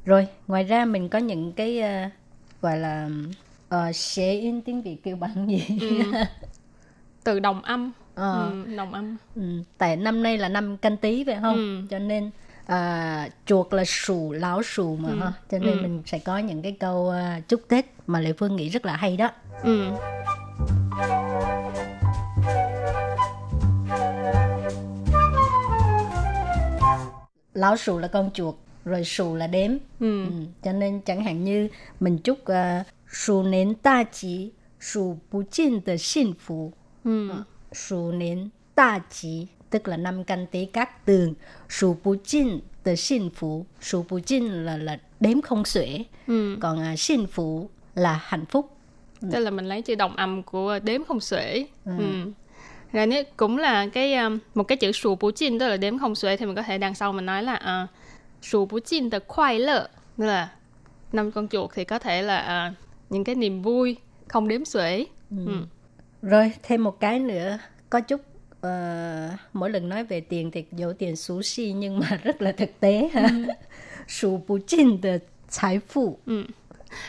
[0.04, 2.04] Rồi ngoài ra mình có những cái ờ,
[2.62, 3.08] gọi là
[3.94, 5.64] xế in tiếng Việt kêu bằng gì?
[5.80, 6.12] Ừ.
[7.24, 9.42] từ đồng âm Ờ, ừ, đồng âm ừ,
[9.78, 11.56] tại năm nay là năm canh tí phải không?
[11.56, 11.86] Ừ.
[11.90, 12.30] Cho nên
[12.70, 15.32] à, chuột là sù, lão sù mà ha.
[15.50, 15.82] Cho nên Ừ.
[15.82, 18.96] mình sẽ có những cái câu à, chúc Tết mà Lệ Phương nghĩ rất là
[18.96, 19.30] hay đó.
[19.62, 19.90] ừ.
[27.54, 28.54] Lão sù là con chuột,
[28.84, 29.70] rồi sù là đếm.
[30.00, 30.24] Ừ.
[30.26, 30.30] Ừ,
[30.62, 31.68] cho nên chẳng hạn như
[32.00, 36.72] mình chúc uh, sù nến đa chí, sù bù chinh de hạnh phúc.
[37.04, 37.30] Ừ.
[37.72, 41.34] Sù nến đa chí, tức là năm canh tí cát tường.
[41.68, 43.66] Sù bù chinh de hạnh phúc.
[43.80, 46.04] Sù bù chinh là, là đếm không xuể.
[46.26, 46.56] Ừ.
[46.60, 48.76] Còn uh, hạnh phúc là hạnh phúc.
[49.32, 51.92] tức là mình lấy chữ đồng âm của đếm không xuể ừ.
[52.92, 55.98] rồi nếu cũng là cái um, một cái chữ sù bú chinh tức là đếm
[55.98, 57.90] không xuể thì mình có thể đằng sau mình nói là uh,
[58.42, 60.52] sù bú chinh de khoai lợ tức là
[61.12, 62.76] năm con chuột thì có thể là uh,
[63.10, 63.96] những cái niềm vui
[64.28, 65.36] không đếm xuể ừ.
[66.22, 67.58] Rồi thêm một cái nữa,
[67.90, 68.20] có chút
[68.60, 72.52] ờ, mỗi lần nói về tiền thì dỗ tiền xú xì nhưng mà rất là
[72.52, 73.28] thực tế ha.
[74.08, 75.18] Sù bù chinh de
[75.60, 76.18] tài phụ.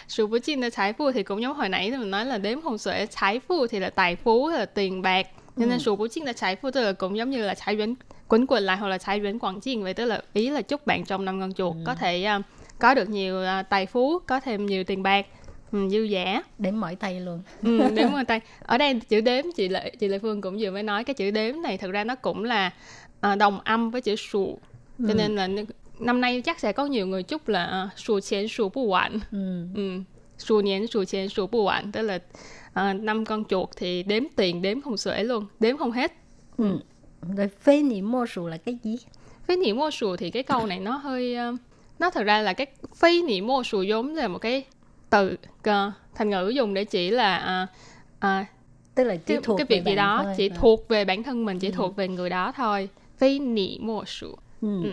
[0.07, 2.61] sù bú chinh de trái phu thì cũng giống hồi nãy mình nói là đếm
[2.61, 3.05] không xuể.
[3.05, 5.27] Trái phu thì là tài phú là tiền bạc.
[5.57, 7.75] Cho nên sù bú chinh de trái phu tức là cũng giống như là trái
[7.75, 7.93] yuán
[8.27, 9.93] quấn quần lại hoặc là trái yuán quảng chiên vậy.
[9.93, 12.45] Tức là ý là chúc bạn trong năm con chuột có thể uh,
[12.79, 15.25] có được nhiều uh, tài phú có thêm nhiều tiền bạc
[15.71, 17.41] ừ, dư dả Đếm mỏi tay luôn.
[17.63, 20.71] ừ, đếm bằng tay ở đây chữ đếm chị lệ chị lệ phương cũng vừa
[20.71, 22.73] mới nói cái chữ đếm này thực ra nó cũng là
[23.21, 24.57] à, đồng âm với chữ sù
[25.07, 25.47] cho nên là
[25.99, 29.19] năm nay chắc sẽ có nhiều người chúc là à, sù chén sù bù quản
[29.31, 29.65] Ừ.
[29.75, 29.99] ừ.
[30.37, 32.19] sù niên sù chén sù bù quản tức là
[32.73, 36.11] à, năm con chuột thì đếm tiền đếm không xuể luôn đếm không hết
[36.57, 36.77] Ừ.
[37.37, 38.97] Rồi phê nỉ mô sù là cái gì?
[39.47, 41.55] phế nỉ mô sù thì cái câu này nó hơi ờ,
[41.99, 42.67] nó thật ra là cái
[43.01, 44.63] phế nỉ mô sù giống là một cái
[45.11, 45.35] từ
[46.15, 47.67] thành ngữ dùng để chỉ là à,
[48.19, 48.45] à,
[48.95, 50.33] Tức là chỉ cái, thuộc cái về việc gì đó thôi.
[50.37, 50.55] chỉ Ừ.
[50.59, 54.35] thuộc về bản thân mình chỉ thuộc về người đó thôi phế nỉ mô sù
[54.61, 54.83] Ừ.
[54.83, 54.89] Ừ.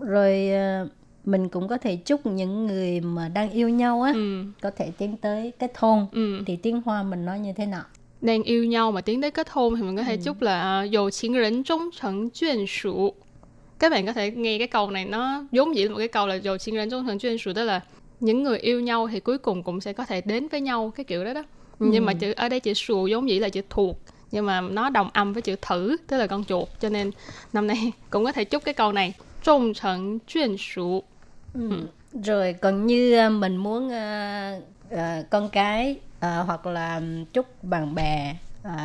[0.00, 0.88] Rồi ờ,
[1.24, 4.44] mình cũng có thể chúc những người mà đang yêu nhau á ừ.
[4.62, 6.06] có thể tiến tới kết hôn.
[6.12, 6.42] ừ.
[6.46, 7.82] Thì tiếng Hoa mình nói như thế nào?
[8.20, 10.90] đang yêu nhau mà tiến tới kết hôn thì mình có thể chúc là uh,
[10.90, 13.14] dầu chiến rỉnh trung thành chuyên sủ
[13.78, 16.26] các bạn có thể nghe cái câu này nó vốn dĩ là một cái câu
[16.26, 17.80] là dầu chiến rỉnh trung thành chuyên sủ tức là
[18.21, 21.03] những người yêu nhau thì cuối cùng cũng sẽ có thể đến với nhau cái
[21.03, 21.43] kiểu đó đó
[21.79, 23.99] nhưng mà chữ ở đây chữ sù vốn dĩ là chữ thuộc
[24.31, 27.11] nhưng mà nó đồng âm với chữ thử tức là con chuột cho nên
[27.53, 31.03] năm nay cũng có thể chúc cái câu này trung thành chuyên sủ
[32.23, 37.01] Rồi còn như ờ, mình muốn ờ, ờ, con cái ờ, hoặc là
[37.33, 38.77] chúc bạn bè ờ,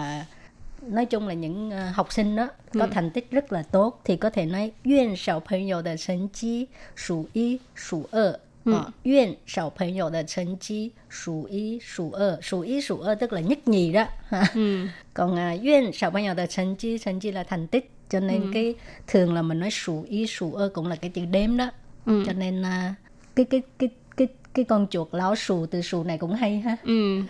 [0.83, 4.17] nói chung là những ờ, học sinh đó có thành tích rất là tốt thì
[4.17, 8.46] có thể nói duyên 小朋友的成绩数一数二。
[8.67, 14.07] Ờ, duyên 小朋友的成绩数一数二，数一数二 tức là nhất nhì đó.
[14.29, 14.45] ha.
[14.55, 14.87] ừ.
[15.15, 17.91] Còn à, duyên 小朋友的成绩，成绩 là thành tích.
[18.09, 18.75] Cho nên cái
[19.07, 21.71] thường là mình nói số y số ơ cũng là cái chữ đếm đó.
[22.07, 22.23] Ừ.
[22.27, 22.95] Cho nên à,
[23.37, 26.77] cái cái cái cái cái con chuột lão sù từ sù này cũng hay ha.
[26.85, 27.23] ừ.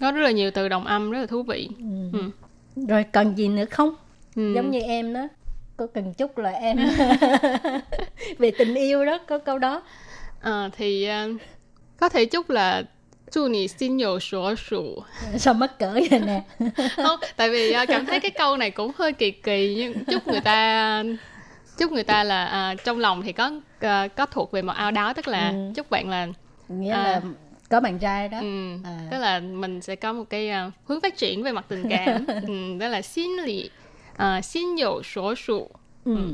[0.00, 1.68] có rất là nhiều từ đồng âm rất là thú vị
[2.12, 2.20] ừ.
[2.88, 3.94] Rồi còn gì nữa không?
[4.34, 4.52] Ừ.
[4.54, 5.28] Giống như em đó.
[5.76, 6.78] Có cần chúc là em
[8.38, 9.82] về tình yêu đó, có câu đó.
[10.41, 11.41] Ờ thì uh,
[11.99, 12.83] có thể chúc là
[13.31, 15.03] chu nì xin nhiều sổ sủ
[15.37, 16.43] sao mắc cỡ vậy nè
[16.95, 20.27] không tại vì uh, cảm thấy cái câu này cũng hơi kỳ kỳ nhưng chúc
[20.27, 21.03] người ta
[21.77, 24.91] chúc người ta là uh, trong lòng thì có à, có thuộc về một ao
[24.91, 25.71] đáo tức là ừ.
[25.75, 26.27] chúc bạn là
[26.67, 27.21] nghĩa à, là
[27.69, 29.07] có bạn trai đó ừ, à.
[29.11, 32.25] tức là mình sẽ có một cái uh, hướng phát triển về mặt tình cảm
[32.47, 33.69] ừ, đó là xin lì
[34.13, 35.69] uh, xin nhiều sổ sụ
[36.05, 36.15] ừ.
[36.15, 36.33] ừ.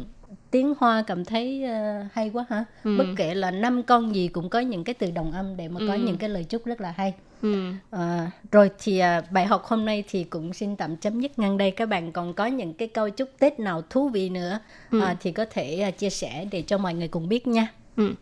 [0.52, 2.66] Tiếng Hoa cảm thấy ờ, hay quá hả?
[2.84, 5.80] Bất kể là năm con gì cũng có những cái từ đồng âm để mà
[5.88, 7.14] có những cái lời chúc rất là hay.
[7.42, 7.72] ừ.
[7.90, 11.58] Ờ, rồi thì à, bài học hôm nay thì cũng xin tạm chấm dứt ngang
[11.58, 11.72] đây.
[11.72, 14.60] Các bạn còn có những cái câu chúc Tết nào thú vị nữa
[15.02, 17.68] à, thì có thể à, chia sẻ để cho mọi người cùng biết nha.
[17.98, 18.14] ừ.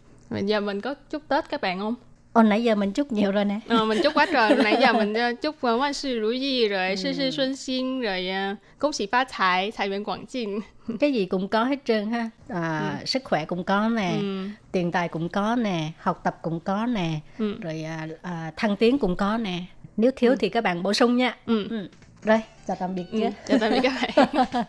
[0.46, 1.96] Giờ mình có chúc Tết các bạn không?
[2.35, 3.61] Ồ nãy giờ mình chúc nhiều rồi nè.
[3.69, 10.61] Ờ, mình chúc quá trời nãy giờ mình ờ, chúc uh,万事如意rồi事事顺心rồi uh,恭喜phát财财源广进
[11.01, 12.31] Cái gì cũng có hết trơn ha.
[12.49, 14.49] À, Sức khỏe cũng có nè, ừ.
[14.73, 17.55] tiền tài cũng có nè, học tập cũng có nè, Ừ.
[17.61, 19.59] rồi à, à, thăng tiến cũng có nè.
[19.97, 21.37] Nếu thiếu thì các bạn bổ sung nha.
[21.47, 21.67] Ừ.
[21.71, 21.89] Ừ.
[22.25, 23.19] Rồi, chào tạm biệt Ừ.
[23.21, 23.31] chưa?
[23.49, 24.11] chào tạm biệt các bạn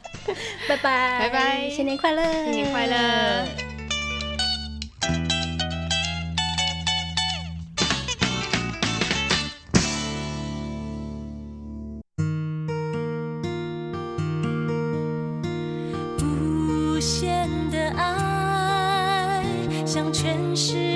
[0.70, 1.20] Bye bye.
[1.20, 1.78] Bye bye.
[1.78, 2.46] Xin年快乐。
[2.46, 3.75] Sinh nhật khoai lơ
[17.07, 19.45] 线的爱，
[19.87, 20.96] 像全世界。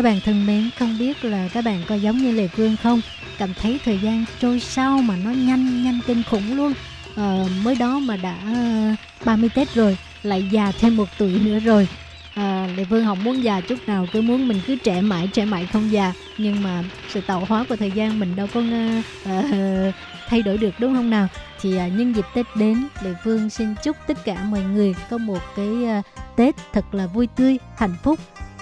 [0.00, 3.00] Các bạn thân mến, không biết là các bạn có giống như Lê Phương không?
[3.38, 6.72] Cảm thấy thời gian trôi sao mà nó nhanh, nhanh kinh khủng luôn.
[7.16, 11.58] Ờ, mới đó mà đã ờ, 30 Tết rồi, lại già thêm một tuổi nữa
[11.58, 11.88] rồi.
[12.34, 15.28] Ờ, à, Lê Phương không muốn già chút nào, cứ muốn mình cứ trẻ mãi,
[15.32, 16.12] trẻ mãi không già.
[16.38, 19.94] Nhưng mà sự tạo hóa của thời gian mình đâu có uh, uh,
[20.28, 21.28] thay đổi được đúng không nào?
[21.60, 25.18] Thì uh, nhân dịp Tết đến, Lê Phương xin chúc tất cả mọi người có
[25.18, 26.04] một cái uh,
[26.36, 28.18] Tết thật là vui tươi, hạnh phúc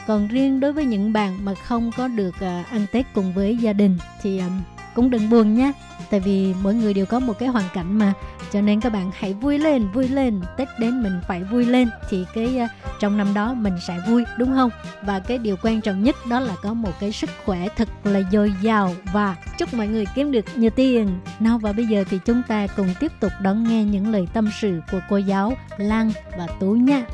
[0.08, 3.56] còn riêng đối với những bạn mà không có được uh, ăn tết cùng với
[3.56, 4.60] gia đình thì um,
[4.94, 5.72] cũng đừng buồn nhé.
[6.10, 8.12] Tại vì mỗi người đều có một cái hoàn cảnh mà
[8.52, 10.40] cho nên các bạn hãy vui lên vui lên.
[10.56, 14.24] Tết đến mình phải vui lên thì cái uh, trong năm đó mình sẽ vui
[14.38, 14.70] đúng không?
[15.02, 18.20] Và cái điều quan trọng nhất đó là có một cái sức khỏe thật là
[18.32, 21.08] dồi dào và chúc mọi người kiếm được nhiều tiền.
[21.40, 24.50] Nào và bây giờ thì chúng ta cùng tiếp tục đón nghe những lời tâm
[24.60, 27.04] sự của cô giáo Lan và Tú nha.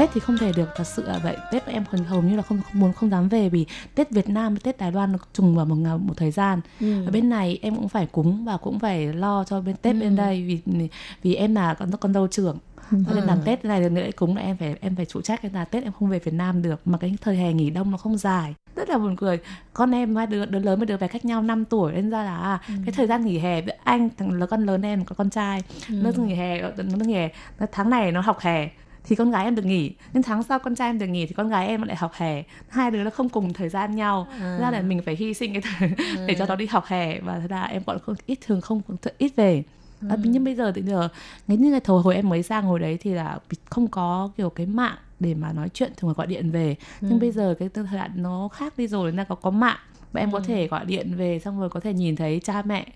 [0.00, 2.42] Tết thì không thể được thật sự là vậy Tết em còn hầu như là
[2.42, 5.18] không, không muốn không dám về vì Tết Việt Nam với Tết Đài Loan nó
[5.32, 7.06] trùng vào một một thời gian ừ.
[7.06, 10.00] ở bên này em cũng phải cúng và cũng phải lo cho bên Tết ừ.
[10.00, 10.88] bên đây vì
[11.22, 12.58] vì em là con con dâu trưởng
[12.90, 13.42] cho nên làm ừ.
[13.44, 15.92] Tết này lễ cúng là em phải em phải phụ trách cái là Tết em
[15.92, 18.88] không về Việt Nam được mà cái thời hè nghỉ đông nó không dài rất
[18.88, 19.38] là buồn cười
[19.72, 22.24] con em hai đứa đứa lớn với đứa bé cách nhau 5 tuổi nên ra
[22.24, 22.74] là à, ừ.
[22.86, 25.94] cái thời gian nghỉ hè anh thằng lớn con lớn em có con trai ừ.
[26.02, 27.28] nó nghỉ hè nó nghỉ hè
[27.72, 28.70] tháng này nó học hè
[29.04, 31.34] thì con gái em được nghỉ nhưng tháng sau con trai em được nghỉ thì
[31.34, 34.58] con gái em lại học hè hai đứa nó không cùng thời gian nhau à.
[34.60, 36.24] ra là mình phải hy sinh cái thời à.
[36.26, 38.82] để cho nó đi học hè và thế là em còn không ít thường không
[39.18, 39.62] ít về
[40.00, 40.08] ừ.
[40.10, 41.08] à, nhưng bây giờ thì giờ
[41.48, 43.38] ngay như ngày hồi hồi em mới sang hồi đấy thì là
[43.70, 47.06] không có kiểu cái mạng để mà nói chuyện thường là gọi điện về ừ.
[47.10, 49.78] nhưng bây giờ cái thời đoạn nó khác đi rồi nên là có có mạng
[50.12, 50.38] và em ừ.
[50.38, 52.86] có thể gọi điện về xong rồi có thể nhìn thấy cha mẹ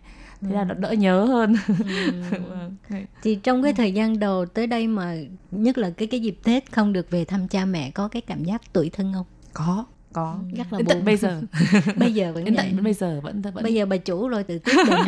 [0.45, 0.55] thế ừ.
[0.55, 2.23] là đỡ nhớ hơn ừ.
[2.49, 2.77] Vâng,
[3.23, 5.17] thì trong cái thời gian đầu tới đây mà
[5.51, 8.45] nhất là cái cái dịp tết không được về thăm cha mẹ có cái cảm
[8.45, 10.37] giác tuổi thân không có có.
[10.53, 11.40] Ừ, rất là đến tận bây giờ.
[11.96, 14.59] Bây giờ vẫn đến tận bây giờ vẫn vẫn bây giờ bà chủ rồi tự
[14.59, 14.98] quyết định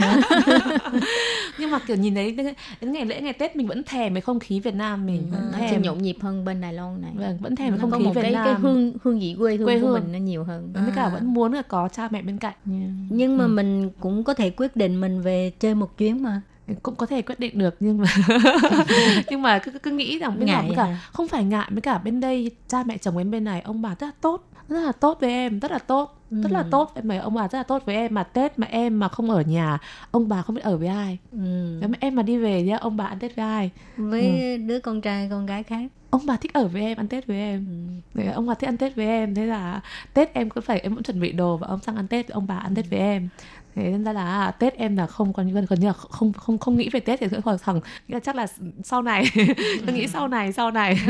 [1.58, 2.32] nhưng mà kiểu nhìn thấy
[2.80, 5.36] đến ngày lễ ngày tết mình vẫn thèm cái không khí việt nam mình ừ,
[5.36, 5.82] vẫn thèm.
[5.82, 7.12] nhộn nhịp hơn bên đài loan này.
[7.14, 8.44] Vâng vẫn thèm cái không khí việt cái, nam.
[8.44, 9.92] cái hương hương vị quê hương, quê hương.
[9.94, 10.72] của mình nó nhiều hơn.
[10.72, 12.54] Với cả vẫn muốn là có cha mẹ bên cạnh.
[12.70, 12.90] Yeah.
[13.08, 13.48] nhưng mà ừ.
[13.48, 16.42] mình cũng có thể quyết định mình về chơi một chuyến mà.
[16.82, 18.06] Cũng có thể quyết định được nhưng mà
[19.30, 21.00] nhưng mà cứ cứ nghĩ rằng bên ngại cả à?
[21.12, 23.90] không phải ngại với cả bên đây cha mẹ chồng em bên này ông bà
[23.90, 26.42] rất là tốt rất là tốt với em rất là tốt ừ.
[26.42, 28.66] rất là tốt em mà ông bà rất là tốt với em mà tết mà
[28.66, 29.78] em mà không ở nhà
[30.10, 31.80] ông bà không biết ở với ai ừ.
[32.00, 34.56] em mà đi về nhá ông bà ăn tết với ai với ừ.
[34.56, 37.36] đứa con trai con gái khác ông bà thích ở với em ăn tết với
[37.36, 37.66] em
[38.14, 38.22] ừ.
[38.34, 39.80] ông bà thích ăn tết với em thế là
[40.14, 42.46] tết em cứ phải em cũng chuẩn bị đồ và ông sang ăn tết ông
[42.46, 43.28] bà ăn tết với em
[43.76, 46.32] thế nên ra là à, tết em là không còn gần gần như là không
[46.32, 48.46] không không nghĩ về tết thì còn thằng nghĩ là chắc là
[48.84, 49.24] sau này.
[49.86, 50.98] Tôi nghĩ sau này sau này.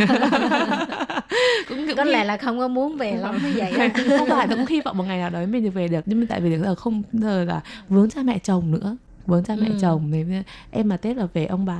[1.69, 4.67] Cũng, cũng có lẽ là không có muốn về lắm như vậy không phải cũng
[4.67, 6.01] hy vọng một ngày nào đó mình được về được.
[6.07, 8.97] Nhưng mà tại vì giờ không giờ là vướng cha mẹ chồng nữa
[9.27, 9.75] vướng cha mẹ ừ.
[9.81, 10.25] chồng thì
[10.71, 11.79] em mà tết là về ông bà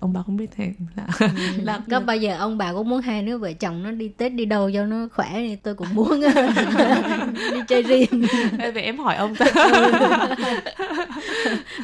[0.00, 1.26] ông bà không biết thế là, ừ.
[1.62, 4.32] là có bao giờ ông bà cũng muốn hai đứa vợ chồng nó đi tết
[4.32, 6.20] đi đâu cho nó khỏe thì tôi cũng muốn
[7.52, 8.22] đi chơi riêng
[8.74, 9.46] về em hỏi ông ta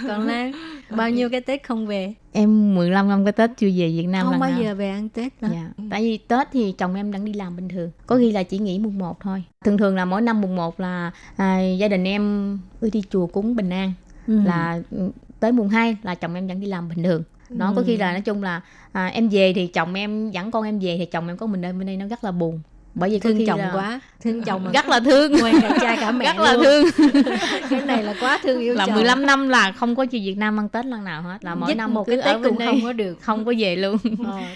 [0.09, 0.53] còn lan
[0.91, 4.27] bao nhiêu cái tết không về em 15 năm cái tết chưa về Việt Nam
[4.27, 4.63] không bao nào.
[4.63, 5.49] giờ về ăn tết đó.
[5.53, 5.85] Dạ.
[5.91, 8.59] tại vì tết thì chồng em đang đi làm bình thường có khi là chỉ
[8.59, 12.05] nghỉ mùng 1 thôi thường thường là mỗi năm mùng 1 là à, gia đình
[12.05, 13.93] em đi chùa cúng bình an
[14.27, 14.41] ừ.
[14.45, 15.11] là ừ,
[15.41, 17.73] tới mùng 2 là chồng em vẫn đi làm bình thường nó ừ.
[17.77, 18.61] có khi là nói chung là
[18.93, 21.61] à, em về thì chồng em dẫn con em về thì chồng em có mình
[21.61, 22.61] đây bên đây nó rất là buồn
[22.95, 24.01] bởi vì thương chồng quá.
[24.21, 25.33] thương chồng rất là thương.
[25.33, 26.65] ngoài cả cha cả mẹ rất là luôn.
[26.65, 26.87] thương.
[27.71, 28.95] Cái này là quá thương yêu là chồng.
[28.95, 31.69] 15 năm là không có chị Việt Nam ăn Tết lần nào hết là mỗi
[31.69, 33.23] Dích năm một cái Tết cũng không có được.
[33.23, 33.97] Không có về luôn.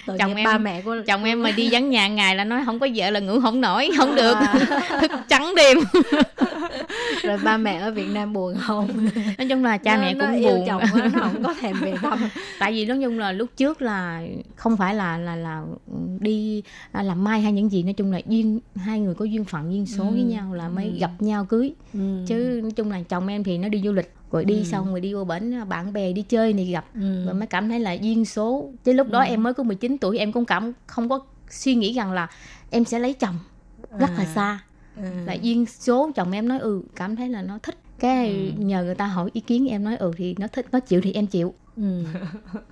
[0.06, 2.62] Ờ, chồng em ba mẹ của chồng em mà đi vắng nhà ngày là nói
[2.64, 4.34] không có vợ là ngủ không nổi không được.
[4.34, 4.54] À.
[5.00, 5.78] thức trắng đêm.
[7.22, 8.88] Rồi ba mẹ ở Việt Nam buồn không?
[9.38, 10.64] Nói chung là cha nó, mẹ cũng nó buồn.
[10.66, 12.18] chồng quá, nó không có thèm về thăm.
[12.58, 14.22] Tại vì nói chung là lúc trước là
[14.56, 15.62] không phải là là là
[16.20, 16.62] đi
[16.92, 19.86] làm mai hay những gì nói chung là duyên hai người có duyên phận duyên
[19.86, 22.24] số với nhau là mới gặp nhau cưới Ừ.
[22.26, 25.00] chứ nói chung là chồng em thì nó đi du lịch rồi đi xong rồi
[25.00, 27.24] đi vô bển bạn bè đi chơi thì gặp Ừ.
[27.24, 30.18] rồi mới cảm thấy là duyên số chứ lúc đó em mới có 19 tuổi
[30.18, 31.20] em cũng cảm không có
[31.50, 32.28] suy nghĩ rằng là
[32.70, 33.34] em sẽ lấy chồng
[33.98, 34.32] rất là À.
[34.34, 34.58] xa
[34.96, 35.02] Ừ.
[35.26, 38.94] là duyên số chồng em nói ừ cảm thấy là nó thích cái nhờ người
[38.94, 41.54] ta hỏi ý kiến em nói ừ thì nó thích nó chịu thì em chịu
[41.76, 42.02] Ừ.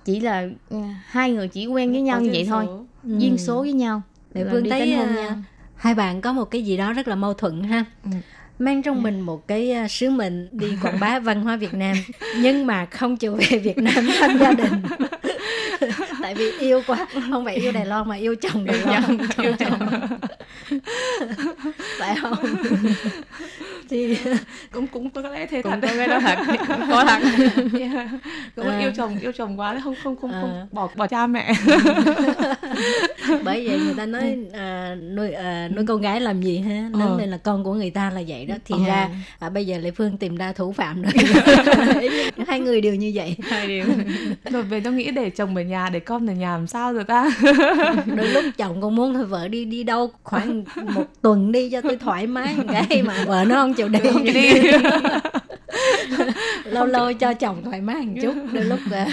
[0.05, 2.85] chỉ là ừ, hai người chỉ quen với nhau như vậy thôi số.
[3.03, 3.17] Ừ.
[3.19, 4.01] duyên số với nhau
[4.35, 5.37] Để Phương đi thấy kết hôn à, nhau.
[5.75, 7.85] hai bạn có một cái gì đó rất là mâu thuẫn ha.
[8.03, 8.11] Ừ.
[8.59, 11.95] Mang trong mình một cái à, sứ mệnh đi quảng bá văn hóa Việt Nam
[12.37, 14.71] nhưng mà không chịu về Việt Nam thăm gia đình.
[16.21, 19.17] Tại vì yêu quá, không phải yêu Đài Loan mà yêu chồng Đài Loan.
[19.37, 19.79] yêu chồng.
[21.99, 22.33] phải không?
[23.89, 24.17] Thì
[24.71, 25.87] cũng cũng có lẽ thế cũng thật.
[25.99, 26.37] có đó thật
[26.89, 27.21] có thật.
[27.79, 28.07] Yeah.
[28.55, 28.79] cũng À.
[28.79, 30.41] yêu chồng yêu chồng quá không không không, À.
[30.41, 31.53] không bỏ bỏ cha mẹ.
[33.43, 36.89] Bởi vậy người ta nói à, nuôi à, nuôi con gái làm gì ha?
[36.93, 37.17] Lớn Ờ.
[37.19, 38.55] lên là con của người ta là vậy đó.
[38.65, 38.85] Thì Ờ.
[38.87, 39.09] ra
[39.39, 41.11] à, bây giờ lệ phương tìm ra thủ phạm rồi.
[42.47, 43.35] Hai người đều như vậy.
[43.43, 43.85] Hai điều.
[44.51, 47.03] Rồi về tôi nghĩ để chồng ở nhà để con ở nhà làm sao rồi
[47.03, 47.29] ta?
[48.05, 50.63] Đôi lúc chồng còn muốn thôi vợ đi đi đâu khoảng
[50.93, 53.99] một tuần đi cho tôi thoải mái một cái mà vợ nó không chịu đi
[54.13, 54.61] Không đi
[56.65, 59.07] lâu lâu cho chồng thoải mái một chút đôi lúc à,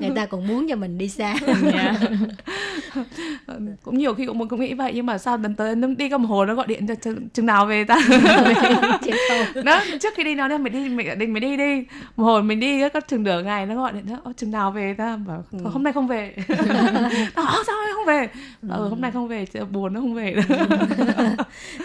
[0.00, 1.34] người ta còn muốn cho mình đi xa.
[1.72, 1.94] Dạ.
[3.82, 6.18] cũng nhiều khi cũng cũng nghĩ vậy nhưng mà sao đến tới nó đi có
[6.18, 7.96] một hồi nó gọi điện cho chừng, chừng nào về ta?
[9.64, 11.84] Đó trước khi đi nó mày đi mày định mày đi đi.
[12.16, 14.70] Một hồi mình đi có chừng nửa ngày nó gọi điện đó "Ơ, chừng nào
[14.70, 15.16] về ta?
[15.16, 16.34] Bảo "Thôi, hôm nay không về.
[17.36, 18.28] Nó "Ơ, sao không về?
[18.62, 20.56] Ừ, hôm nay không về buồn nó không về nữa.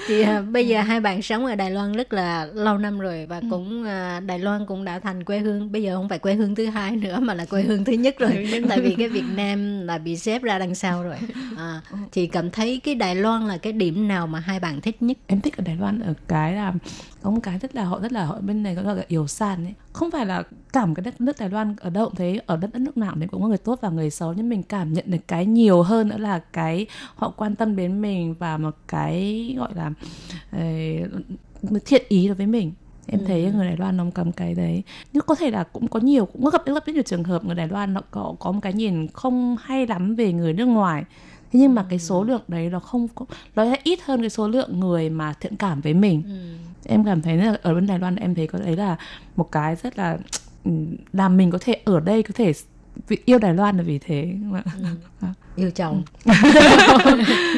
[0.08, 3.26] Thì à, bây giờ hai bạn sống ở Đài Loan rất là lâu năm rồi
[3.30, 3.86] và cũng
[4.20, 5.72] Đài Loan cũng đã thành quê hương.
[5.72, 8.20] Bây giờ không phải quê hương thứ hai nữa mà là quê hương thứ nhất
[8.20, 8.48] rồi.
[8.70, 11.16] Tại vì cái Việt Nam là bị xếp ra đằng sau rồi.
[11.58, 15.02] À, thì cảm thấy cái Đài Loan là cái điểm nào mà hai bạn thích
[15.02, 15.18] nhất?
[15.28, 16.74] Em thích ở Đài Loan ở cái là
[17.22, 19.66] có một cái rất là họ rất là họ bên này gọi là yếu san
[19.66, 19.74] ấy.
[19.94, 20.44] Không phải là
[20.74, 23.28] cảm cái đất nước Đài Loan ở đâu cũng thế ở đất nước nào thì
[23.28, 26.08] cũng có người tốt và người xấu nhưng mình cảm nhận được cái nhiều hơn
[26.08, 26.86] nữa là cái
[27.16, 29.92] họ quan tâm đến mình và một cái gọi là
[30.56, 32.72] uh, thiện ý đối với mình
[33.08, 34.84] em thấy người Đài Loan nó cầm cái đấy.
[35.14, 37.68] Nhưng có thể là cũng có nhiều cũng gặp rất nhiều trường hợp người Đài
[37.68, 41.04] Loan nó có có một cái nhìn không hay lắm về người nước ngoài.
[41.52, 43.26] Thế nhưng mà cái số lượng đấy nó không có
[43.56, 46.24] nó sẽ ít hơn cái số lượng người mà thiện cảm với mình.
[46.86, 48.98] Em cảm thấy là ở bên Đài Loan em thấy có đấy là
[49.36, 50.18] một cái rất là
[50.64, 52.54] ừm, làm mình có thể ở đây có thể
[53.26, 54.36] yêu Đài Loan là vì thế.
[55.56, 56.04] Yêu chồng.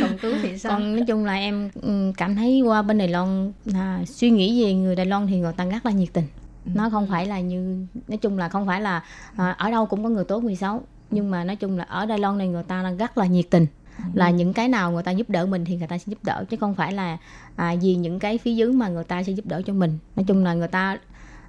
[0.01, 0.71] Còn tú thì sao?
[0.71, 4.63] Còn nói chung là em ừ, cảm thấy qua bên Đài Loan à, suy nghĩ
[4.63, 6.25] về người Đài Loan thì người ta rất là nhiệt tình.
[6.65, 9.03] Nó không phải là như nói chung là không phải là
[9.35, 10.81] à, ở đâu cũng có người tốt người xấu.
[11.11, 13.65] Nhưng mà nói chung là ở Đài Loan này người ta rất là nhiệt tình.
[14.13, 16.45] Là những cái nào người ta giúp đỡ mình thì người ta sẽ giúp đỡ
[16.49, 17.17] chứ không phải là
[17.55, 19.97] à, vì những cái phía dưới mà người ta sẽ giúp đỡ cho mình.
[20.15, 20.97] Nói chung là người ta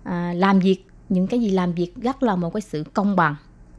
[0.04, 3.34] à, làm việc những cái gì làm việc rất là một cái sự công bằng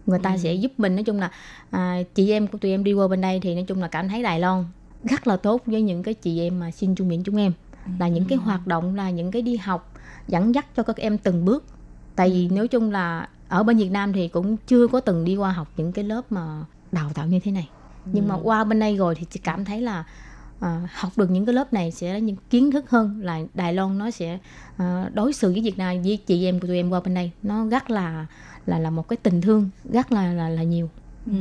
[0.08, 1.32] người ta sẽ giúp mình nói chung là
[1.70, 4.10] à, chị em của tụi em đi qua bên đây thì nói chung là cảm
[4.10, 4.66] thấy Đài Loan
[5.04, 7.52] rất là tốt với những cái chị em mà xin chung miệng chúng em.
[8.00, 9.94] Là những cái hoạt động là những cái đi học
[10.28, 11.66] dẫn dắt cho các em từng bước.
[12.16, 15.36] Tại vì nói chung là ở bên Việt Nam thì cũng chưa có từng đi
[15.36, 17.70] qua học những cái lớp mà đào tạo như thế này.
[18.06, 20.04] Nhưng mà qua bên đây rồi thì chị cảm thấy là
[20.60, 23.74] à, học được những cái lớp này sẽ là những kiến thức hơn là Đài
[23.74, 24.38] Loan nó sẽ
[24.78, 27.32] à, đối xử với Việt Nam với chị em của tụi em qua bên đây.
[27.44, 28.26] Nó rất là
[28.68, 30.90] là là một cái tình thương rất là là là nhiều.
[31.26, 31.34] Ừ.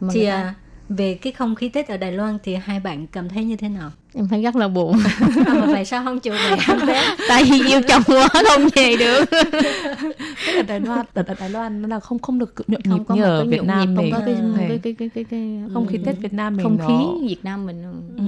[0.00, 0.54] Mà thì ta- à,
[0.88, 3.68] về cái không khí Tết ở Đài Loan thì hai bạn cảm thấy như thế
[3.68, 3.90] nào?
[4.14, 4.98] Em thấy rất là buồn.
[5.46, 7.04] À, mà tại sao không chịu về ăn Tết?
[7.28, 9.24] Tại vì yêu chồng quá không về được.
[10.46, 13.22] Tức là Đài Loan ở Đài Loan nó là không không được nhộn nhịp như
[13.22, 14.34] ở Việt Nam nhịp, không mình có cái,
[14.68, 17.66] cái, cái, cái, cái, cái không khí Tết Việt Nam mình không khí Việt Nam
[17.66, 17.82] mình
[18.16, 18.22] ừ.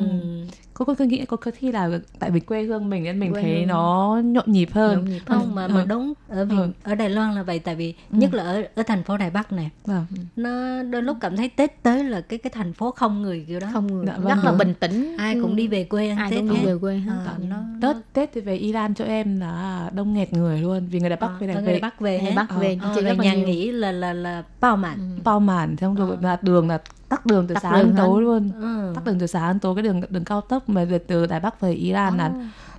[0.85, 3.43] Có có nghĩ có có khi là tại vì quê hương mình nên mình Quê
[3.43, 3.67] thấy hương.
[3.67, 5.87] nó nhộn nhịp hơn nhộn nhịp không mà mà Ừ.
[5.89, 6.69] đúng ở Việt, Ừ.
[6.83, 9.53] ở Đài Loan là vậy tại vì nhất là ở ở thành phố Đài Bắc
[9.53, 10.05] này Vâng.
[10.37, 13.61] nó đôi lúc cảm thấy Tết tới là cái cái thành phố không người kiểu
[13.61, 14.29] đó không người Dạ, vâng.
[14.37, 16.67] rất là bình tĩnh ai cũng đi về quê ăn ai Tết cũng đi hết.
[16.67, 20.33] về quê hết Ờ, nó, Tết Tết thì về Iran cho em là đông nghẹt
[20.33, 22.33] người luôn vì người Đài Bắc Ờ, về Đài người về Bắc về hết.
[22.37, 25.41] Bắc về Ờ, chơi rồi rất là nhà nghỉ là là là bao màn bao
[25.41, 28.51] màn xong rồi là đường là tắc đường từ Tắc sáng đến tối luôn.
[28.61, 28.93] Ừ.
[28.95, 31.41] tắc đường từ sáng đến tối cái đường đường cao tốc mà về từ Đài
[31.41, 32.33] Bắc về Iran là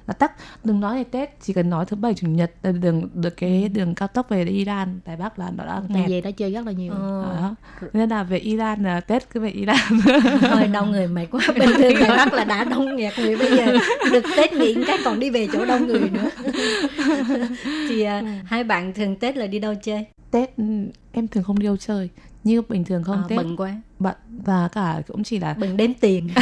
[0.10, 0.32] là tắc
[0.64, 2.52] đừng nói ngày Tết chỉ cần nói thứ bảy chủ nhật
[2.82, 6.22] đường được cái đường cao tốc về Iran Đài Bắc là nó đã nghẹt về
[6.22, 6.94] đó chơi rất là nhiều.
[6.94, 7.56] Đó.
[7.94, 9.78] nên là về Iran là Tết cứ về Iran
[10.42, 11.42] thôi đông người mệt quá.
[11.60, 13.78] Bình thường Đài Bắc là đã đông nghẹt người bây giờ
[14.12, 16.30] được Tết nghỉ cái còn đi về chỗ đông người nữa.
[17.90, 20.06] Thì à, hai bạn thường Tết là đi đâu chơi?
[20.32, 20.64] Tết ừ,
[21.12, 22.10] em thường không đi đâu chơi
[22.44, 23.18] như bình thường không?
[23.18, 23.76] À, tết bận quá.
[24.00, 26.30] bận và cả cũng chỉ là bận đếm tiền.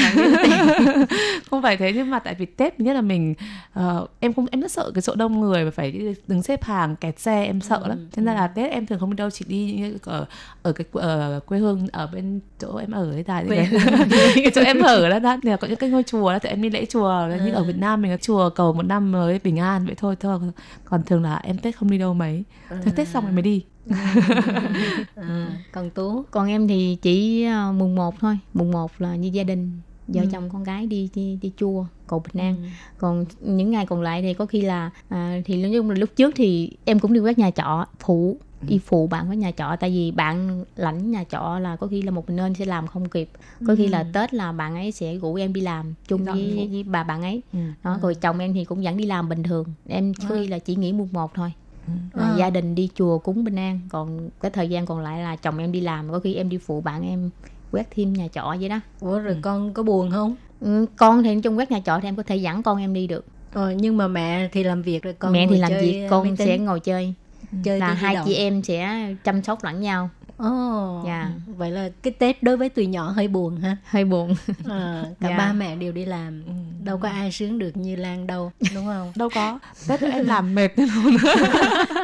[1.49, 3.33] Không phải thế nhưng mà tại vì tết nhất là mình
[3.79, 6.95] uh, em không em rất sợ cái chỗ đông người và phải đứng xếp hàng
[6.95, 8.07] kẹt xe em sợ ừ, lắm.
[8.15, 10.25] cho nên là tết em thường không đi đâu chỉ đi ở
[10.61, 13.69] ở cái ở quê hương ở bên chỗ em ở ấy tại cái,
[14.35, 16.49] cái chỗ em ở đó đó thì là có những cái ngôi chùa đó thì
[16.49, 17.09] em đi lễ chùa.
[17.09, 17.45] Ừ.
[17.45, 20.15] như ở Việt Nam mình có chùa cầu một năm mới bình an vậy thôi
[20.19, 20.39] thôi.
[20.85, 22.43] Còn thường là em tết không đi đâu mấy.
[22.69, 22.77] Ừ.
[22.95, 23.63] tết xong rồi mới đi
[25.15, 26.23] à, còn tú?
[26.31, 28.39] Còn em thì chỉ uh, mùng 1 thôi.
[28.53, 30.27] Mùng 1 là như gia đình vợ ừ.
[30.31, 32.55] chồng con gái đi đi đi chua cầu bình an.
[32.55, 32.63] Ừ.
[32.97, 36.09] còn những ngày còn lại thì có khi là à, thì nói chung là lúc
[36.15, 38.79] trước thì em cũng đi quét nhà trọ phụ đi ừ.
[38.85, 39.75] phụ bạn với nhà trọ.
[39.79, 42.87] Tại vì bạn lãnh nhà trọ là có khi là một mình nên sẽ làm
[42.87, 43.29] không kịp.
[43.67, 44.05] Có khi là ừ.
[44.13, 47.41] tết là bạn ấy sẽ rủ em đi làm chung với, với bà bạn ấy.
[47.53, 47.59] Ừ.
[47.83, 49.65] đó rồi chồng em thì cũng vẫn đi làm bình thường.
[49.87, 51.51] Em có khi là chỉ nghỉ mùng một thôi
[52.13, 52.35] là à.
[52.37, 53.79] gia đình đi chùa cúng bình an.
[53.89, 56.57] Còn cái thời gian còn lại là chồng em đi làm có khi em đi
[56.57, 57.29] phụ bạn em
[57.71, 58.79] quét thêm nhà trọ vậy đó.
[59.01, 59.39] Ủa rồi ừ.
[59.41, 60.35] con có buồn không?
[60.59, 63.07] Ừ, con thì trong quét nhà trọ thì em có thể dẫn con em đi
[63.07, 63.25] được.
[63.53, 66.57] Ờ, nhưng mà mẹ thì làm việc rồi con mẹ thì làm việc con sẽ
[66.57, 67.13] ngồi chơi.
[67.63, 71.29] Chơi là hai chị em sẽ chăm sóc lẫn nhau Ồ, oh, dạ.
[71.47, 73.77] vậy là cái Tết đối với tụi nhỏ hơi buồn ha.
[73.85, 74.35] Hơi buồn.
[74.69, 75.37] À, cả dạ.
[75.37, 76.51] ba mẹ đều đi làm, ừ.
[76.83, 79.11] đâu có ai sướng được như Lan đâu, đúng không?
[79.15, 79.59] đâu có.
[79.87, 81.17] Tết em làm mệt luôn.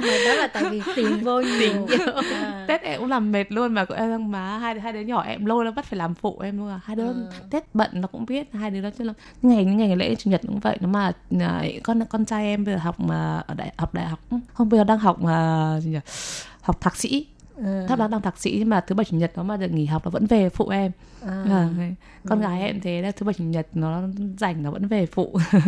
[0.02, 1.88] đó là tại vì tiền vô nhiều.
[2.34, 2.66] À.
[2.68, 5.66] Tết em cũng làm mệt luôn mà em má hai hai đứa nhỏ em lôi
[5.66, 6.80] nó bắt phải làm phụ em luôn à.
[6.84, 7.40] Hai đứa à.
[7.50, 10.30] Tết bận nó cũng biết, hai đứa nó chứ là ngày ngày ngày lễ chủ
[10.30, 13.54] nhật cũng vậy nó mà à, con con trai em bây giờ học mà ở
[13.54, 14.20] đại học đại học
[14.54, 16.00] không bây giờ đang học mà gì nhỉ?
[16.62, 17.26] học thạc sĩ
[17.56, 17.86] ừ.
[17.88, 20.06] tháp đang thạc sĩ nhưng mà thứ bảy chủ nhật nó mà được nghỉ học
[20.06, 20.92] nó vẫn về phụ em
[21.22, 21.44] à.
[21.50, 21.70] À,
[22.28, 22.44] con ừ.
[22.48, 24.02] gái em thế là thứ bảy chủ nhật nó
[24.38, 25.60] rảnh nó vẫn về phụ ừ.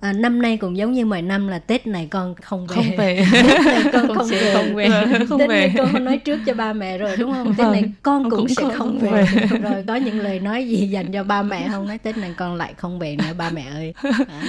[0.00, 2.96] à, năm nay cũng giống như mọi năm là tết này con không về không
[2.96, 4.88] về tết này con không, không về không về
[5.28, 5.58] không tết về.
[5.58, 8.30] này con nói trước cho ba mẹ rồi đúng không tết này vâng, con cũng,
[8.30, 9.10] cũng sẽ không, không về.
[9.10, 12.34] về rồi có những lời nói gì dành cho ba mẹ không nói tết này
[12.36, 13.94] con lại không về nữa ba mẹ ơi
[14.28, 14.42] à.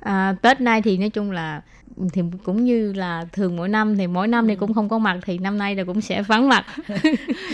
[0.00, 1.62] À, tết nay thì nói chung là
[2.12, 5.18] thì cũng như là thường mỗi năm thì mỗi năm thì cũng không có mặt
[5.26, 6.66] thì năm nay là cũng sẽ vắng mặt.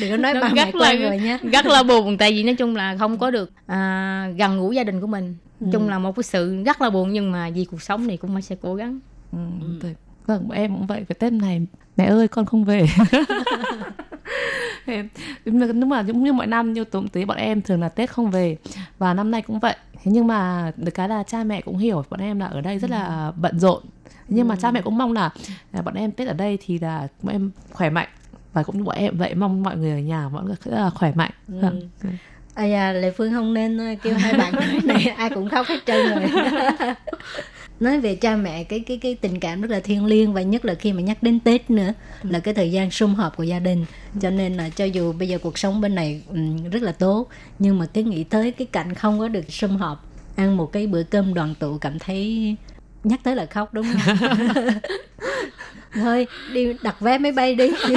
[0.01, 2.77] Đừng có nói ba mẹ là, rồi nhé rất là buồn tại vì nói chung
[2.77, 5.35] là không có được à, gần gũi gia đình của mình.
[5.61, 5.67] Ừ.
[5.73, 8.43] chung là một cái sự rất là buồn nhưng mà vì cuộc sống thì cũng
[8.43, 8.99] sẽ cố gắng.
[9.33, 9.39] Ừ,
[9.83, 9.89] ừ.
[10.27, 11.67] vâng em cũng vậy cái tết này
[11.97, 12.87] mẹ ơi con không về.
[15.45, 18.31] Nhưng mà giống như mọi năm như tụi tí bọn em thường là tết không
[18.31, 18.57] về.
[18.99, 19.77] Và năm nay cũng vậy.
[19.93, 22.79] Thế nhưng mà được cái là cha mẹ cũng hiểu bọn em là ở đây
[22.79, 23.83] rất là bận rộn
[24.29, 25.31] nhưng mà cha mẹ cũng mong là
[25.73, 28.09] à, bọn em tết ở đây thì là bọn em khỏe mạnh
[28.53, 30.91] và cũng như bọn em vậy mong mọi người ở nhà mọi người rất là
[30.91, 31.55] khỏe mạnh ừ.
[31.61, 31.89] Vâng.
[32.55, 34.55] à da lệ phương không nên ờ, kêu hai bạn
[34.85, 36.31] này ai cũng khóc hết trơn rồi
[37.81, 40.65] nói về cha mẹ cái cái cái tình cảm rất là thiêng liêng và nhất
[40.65, 41.93] là khi mà nhắc đến tết nữa
[42.23, 42.31] ừ.
[42.31, 43.85] là cái thời gian sum họp của gia đình
[44.21, 47.29] cho nên là cho dù bây giờ cuộc sống bên này um, rất là tốt
[47.59, 50.05] nhưng mà cái nghĩ tới cái cảnh không có được sum họp
[50.37, 52.57] ăn một cái bữa cơm đoàn tụ cảm thấy
[53.09, 54.29] nhắc tới là khóc đúng không?
[55.95, 57.71] Thôi đi đặt vé máy bay đi.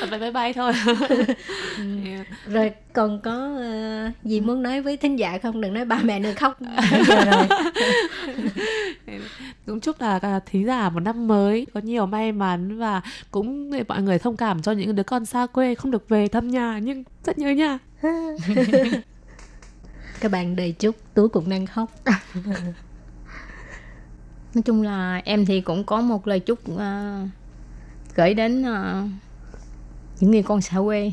[0.00, 0.72] Đặt vé máy bay thôi.
[1.78, 1.84] Ừ.
[2.52, 5.60] rồi còn có uh, gì muốn nói với thính giả không?
[5.60, 6.58] Đừng nói ba mẹ đừng khóc.
[7.06, 7.48] Rồi.
[9.66, 13.84] Cũng chúc là thí giả một năm mới có nhiều may mắn và cũng để
[13.88, 16.78] mọi người thông cảm cho những đứa con xa quê không được về thăm nhà
[16.82, 17.78] nhưng rất nhớ nhà.
[20.20, 21.90] Các bạn đầy chúc tú cũng đang khóc
[24.58, 26.78] nói chung là em thì cũng có một lời chúc uh,
[28.14, 29.10] gửi đến uh,
[30.20, 31.12] những người con xa quê.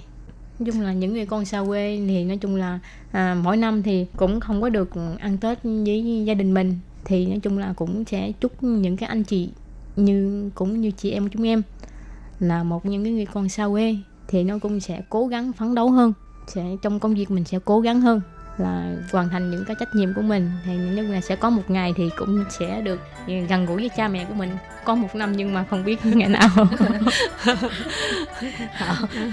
[0.60, 2.80] Nói chung là những người con xa quê thì nói chung là
[3.12, 4.90] à, mỗi năm thì cũng không có được
[5.20, 6.80] ăn tết với gia đình mình.
[7.04, 9.50] Thì nói chung là cũng sẽ chúc những cái anh chị
[9.96, 11.62] như cũng như chị em của chúng em
[12.40, 13.96] là một những cái người con xa quê.
[14.28, 16.14] Thì nó cũng sẽ cố gắng phấn đấu hơn
[16.48, 18.22] sẽ trong công việc mình sẽ cố gắng hơn
[18.58, 20.52] là hoàn thành những cái trách nhiệm của mình.
[20.66, 23.00] Thì nhưng là sẽ có một ngày thì cũng sẽ được
[23.50, 24.50] gần gũi với cha mẹ của mình.
[24.84, 26.50] Có một năm nhưng mà không biết ngày nào.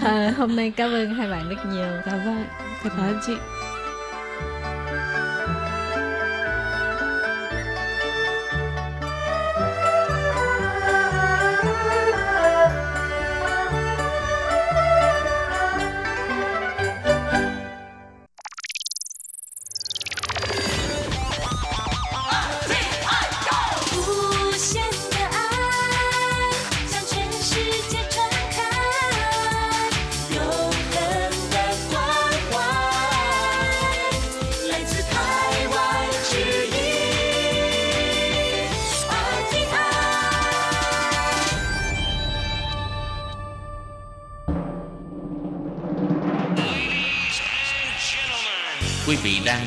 [0.02, 1.88] À, hôm nay cảm ơn hai bạn rất nhiều.
[2.04, 2.44] Cảm ơn
[2.82, 3.32] cảm ơn chị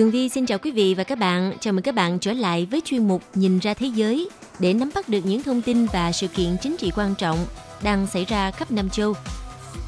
[0.00, 1.52] Tường Vi xin chào quý vị và các bạn.
[1.60, 4.28] Chào mừng các bạn trở lại với chuyên mục Nhìn ra thế giới
[4.58, 7.46] để nắm bắt được những thông tin và sự kiện chính trị quan trọng
[7.82, 9.14] đang xảy ra khắp Nam châu.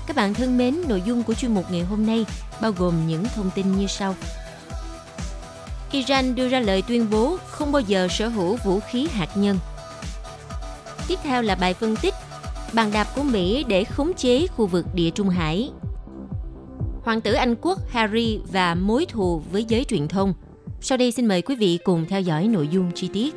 [0.06, 2.26] Các bạn thân mến, nội dung của chuyên mục ngày hôm nay
[2.60, 4.14] bao gồm những thông tin như sau.
[5.92, 9.58] Iran đưa ra lời tuyên bố không bao giờ sở hữu vũ khí hạt nhân.
[11.08, 12.14] Tiếp theo là bài phân tích
[12.72, 15.70] bàn đạp của Mỹ để khống chế khu vực địa Trung Hải
[17.02, 20.34] Hoàng tử Anh quốc Harry và mối thù với giới truyền thông.
[20.80, 23.34] Sau đây xin mời quý vị cùng theo dõi nội dung chi tiết.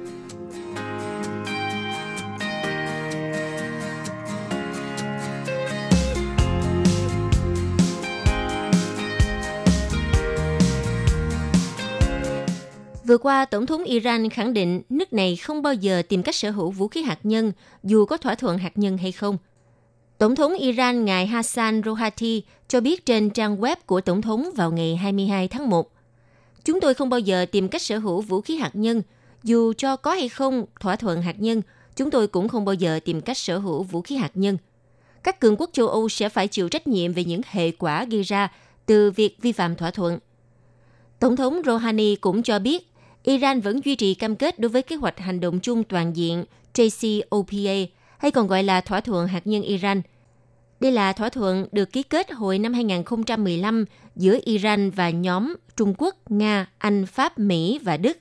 [13.08, 16.52] Vừa qua, Tổng thống Iran khẳng định nước này không bao giờ tìm cách sở
[16.52, 17.52] hữu vũ khí hạt nhân
[17.84, 19.38] dù có thỏa thuận hạt nhân hay không–
[20.18, 24.72] Tổng thống Iran ngài Hassan Rouhani cho biết trên trang web của Tổng thống vào
[24.72, 25.92] ngày 22 tháng 1.
[26.64, 29.02] Chúng tôi không bao giờ tìm cách sở hữu vũ khí hạt nhân,
[29.44, 31.62] dù cho có hay không thỏa thuận hạt nhân,
[31.96, 34.58] chúng tôi cũng không bao giờ tìm cách sở hữu vũ khí hạt nhân.
[35.24, 38.24] Các cường quốc châu Âu sẽ phải chịu trách nhiệm về những hệ quả gây
[38.24, 38.52] ra
[38.86, 40.20] từ việc vi phạm thỏa thuận.
[41.20, 42.92] Tổng thống Rouhani cũng cho biết
[43.24, 46.46] Iran vẫn duy trì cam kết đối với kế hoạch hành động chung toàn diện
[46.74, 47.88] JCPOA
[48.18, 50.02] hay còn gọi là thỏa thuận hạt nhân Iran.
[50.80, 53.86] Đây là thỏa thuận được ký kết hồi năm 2015
[54.16, 58.18] giữa Iran và nhóm Trung Quốc, Nga, Anh, Pháp, Mỹ và Đức.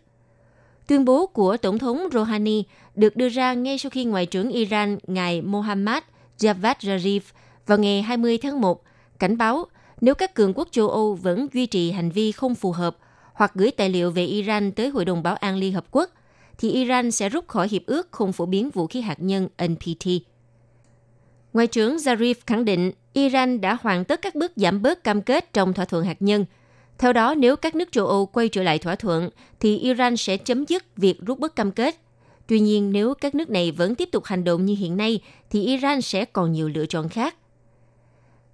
[0.87, 2.63] Tuyên bố của Tổng thống Rouhani
[2.95, 6.03] được đưa ra ngay sau khi Ngoại trưởng Iran ngài Mohammad
[6.39, 7.21] Javad Zarif
[7.67, 8.83] vào ngày 20 tháng 1
[9.19, 9.67] cảnh báo
[10.01, 12.97] nếu các cường quốc châu Âu vẫn duy trì hành vi không phù hợp
[13.33, 16.11] hoặc gửi tài liệu về Iran tới Hội đồng Bảo an Liên Hợp Quốc–
[16.59, 20.07] thì Iran sẽ rút khỏi hiệp ước không phổ biến vũ khí hạt nhân NPT.
[21.53, 25.53] Ngoại trưởng Zarif khẳng định Iran đã hoàn tất các bước giảm bớt cam kết
[25.53, 26.45] trong thỏa thuận hạt nhân.
[26.99, 29.31] Theo đó, nếu các nước châu Âu quay trở lại thỏa thuận,
[29.61, 31.97] thì Iran sẽ chấm dứt việc rút bớt cam kết.
[32.47, 35.67] Tuy nhiên, nếu các nước này vẫn tiếp tục hành động như hiện nay, thì
[35.67, 37.37] Iran sẽ còn nhiều lựa chọn khác.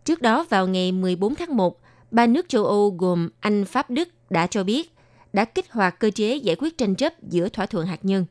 [0.05, 1.81] Trước đó, vào ngày 14 tháng 1,
[2.11, 4.93] ba nước châu Âu gồm Anh, Pháp, Đức đã cho biết
[5.33, 8.25] đã kích hoạt cơ chế giải quyết tranh chấp giữa thỏa thuận hạt nhân.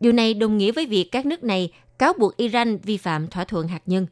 [0.00, 3.44] Điều này đồng nghĩa với việc các nước này cáo buộc Iran vi phạm thỏa
[3.44, 4.06] thuận hạt nhân.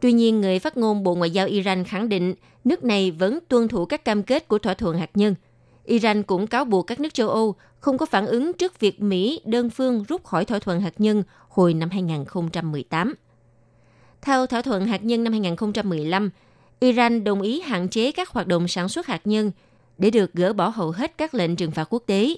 [0.00, 2.34] Tuy nhiên, người phát ngôn Bộ Ngoại giao Iran khẳng định
[2.64, 5.34] nước này vẫn tuân thủ các cam kết của thỏa thuận hạt nhân.
[5.84, 9.40] Iran cũng cáo buộc các nước châu Âu không có phản ứng trước việc Mỹ
[9.44, 13.14] đơn phương rút khỏi thỏa thuận hạt nhân hồi năm 2018.
[14.22, 16.30] Theo thỏa thuận hạt nhân năm 2015,
[16.80, 19.50] Iran đồng ý hạn chế các hoạt động sản xuất hạt nhân–
[19.98, 22.34] để được gỡ bỏ hầu hết các lệnh trừng phạt quốc tế.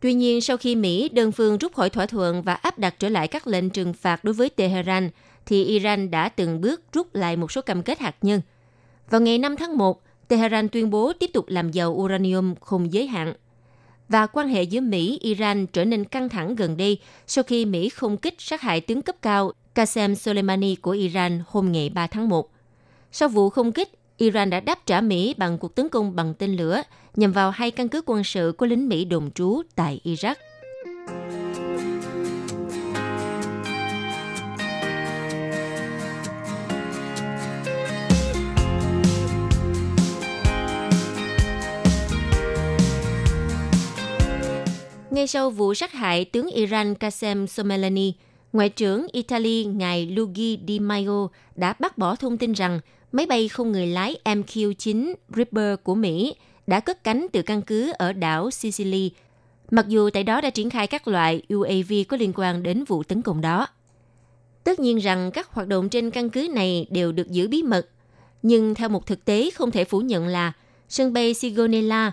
[0.00, 3.08] Tuy nhiên, sau khi Mỹ đơn phương rút khỏi thỏa thuận và áp đặt trở
[3.08, 5.10] lại các lệnh trừng phạt đối với Tehran,
[5.46, 8.40] thì Iran đã từng bước rút lại một số cam kết hạt nhân.
[9.10, 13.06] Vào ngày 5 tháng 1, Tehran tuyên bố tiếp tục làm giàu uranium không giới
[13.06, 13.34] hạn.
[14.08, 18.16] Và quan hệ giữa Mỹ-Iran trở nên căng thẳng gần đây sau khi Mỹ không
[18.16, 22.50] kích sát hại tướng cấp cao Qasem Soleimani của Iran hôm ngày 3 tháng 1.
[23.12, 23.88] Sau vụ không kích,
[24.18, 26.82] Iran đã đáp trả Mỹ bằng cuộc tấn công bằng tên lửa
[27.16, 30.34] nhằm vào hai căn cứ quân sự của lính Mỹ đồn trú tại Iraq.
[45.10, 48.12] Ngay sau vụ sát hại tướng Iran Qasem Soleimani,
[48.52, 52.80] Ngoại trưởng Italy ngài Luigi Di Maio đã bác bỏ thông tin rằng
[53.16, 56.34] máy bay không người lái MQ-9 Reaper của Mỹ
[56.66, 59.10] đã cất cánh từ căn cứ ở đảo Sicily,
[59.70, 63.02] mặc dù tại đó đã triển khai các loại UAV có liên quan đến vụ
[63.02, 63.66] tấn công đó.
[64.64, 67.88] Tất nhiên rằng các hoạt động trên căn cứ này đều được giữ bí mật,
[68.42, 70.52] nhưng theo một thực tế không thể phủ nhận là
[70.88, 72.12] sân bay Sigonella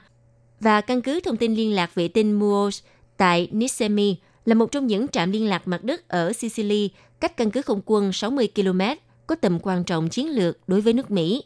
[0.60, 2.82] và căn cứ thông tin liên lạc vệ tinh Muos
[3.18, 6.90] tại Nisemi là một trong những trạm liên lạc mặt đất ở Sicily
[7.20, 8.82] cách căn cứ không quân 60 km
[9.28, 11.44] có tầm quan trọng chiến lược đối với nước Mỹ.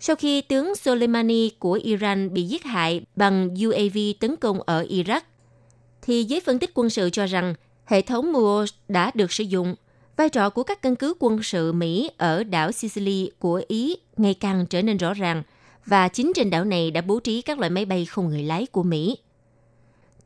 [0.00, 5.20] Sau khi tướng Soleimani của Iran bị giết hại bằng UAV tấn công ở Iraq,
[6.02, 7.54] thì giới phân tích quân sự cho rằng
[7.84, 9.74] hệ thống MUOS đã được sử dụng
[10.16, 14.34] Vai trò của các căn cứ quân sự Mỹ ở đảo Sicily của Ý ngày
[14.34, 15.42] càng trở nên rõ ràng
[15.86, 18.66] và chính trên đảo này đã bố trí các loại máy bay không người lái
[18.66, 19.18] của Mỹ.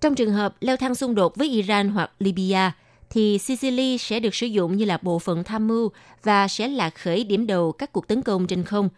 [0.01, 2.73] Trong trường hợp leo thang xung đột với Iran hoặc Libya,
[3.11, 5.91] thì Sicily sẽ được sử dụng như là bộ phận tham mưu
[6.23, 8.89] và sẽ là khởi điểm đầu các cuộc tấn công trên không.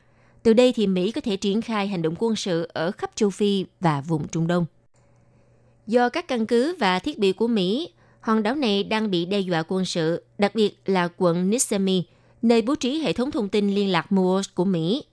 [0.43, 3.31] Từ đây thì Mỹ có thể triển khai hành động quân sự ở khắp châu
[3.31, 4.67] Phi và vùng Trung Đông.
[5.87, 7.91] Do các căn cứ và thiết bị của Mỹ,
[8.21, 12.03] hòn đảo này đang bị đe dọa quân sự, đặc biệt là quận Nisemi,
[12.43, 15.05] nơi bố trí hệ thống thông tin liên lạc MUOS của Mỹ.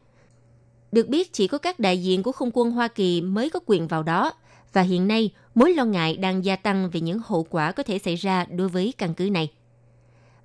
[0.92, 3.88] Được biết chỉ có các đại diện của không quân Hoa Kỳ mới có quyền
[3.88, 4.34] vào đó,
[4.76, 8.00] và hiện nay mối lo ngại đang gia tăng về những hậu quả có thể
[8.00, 9.52] xảy ra đối với căn cứ này.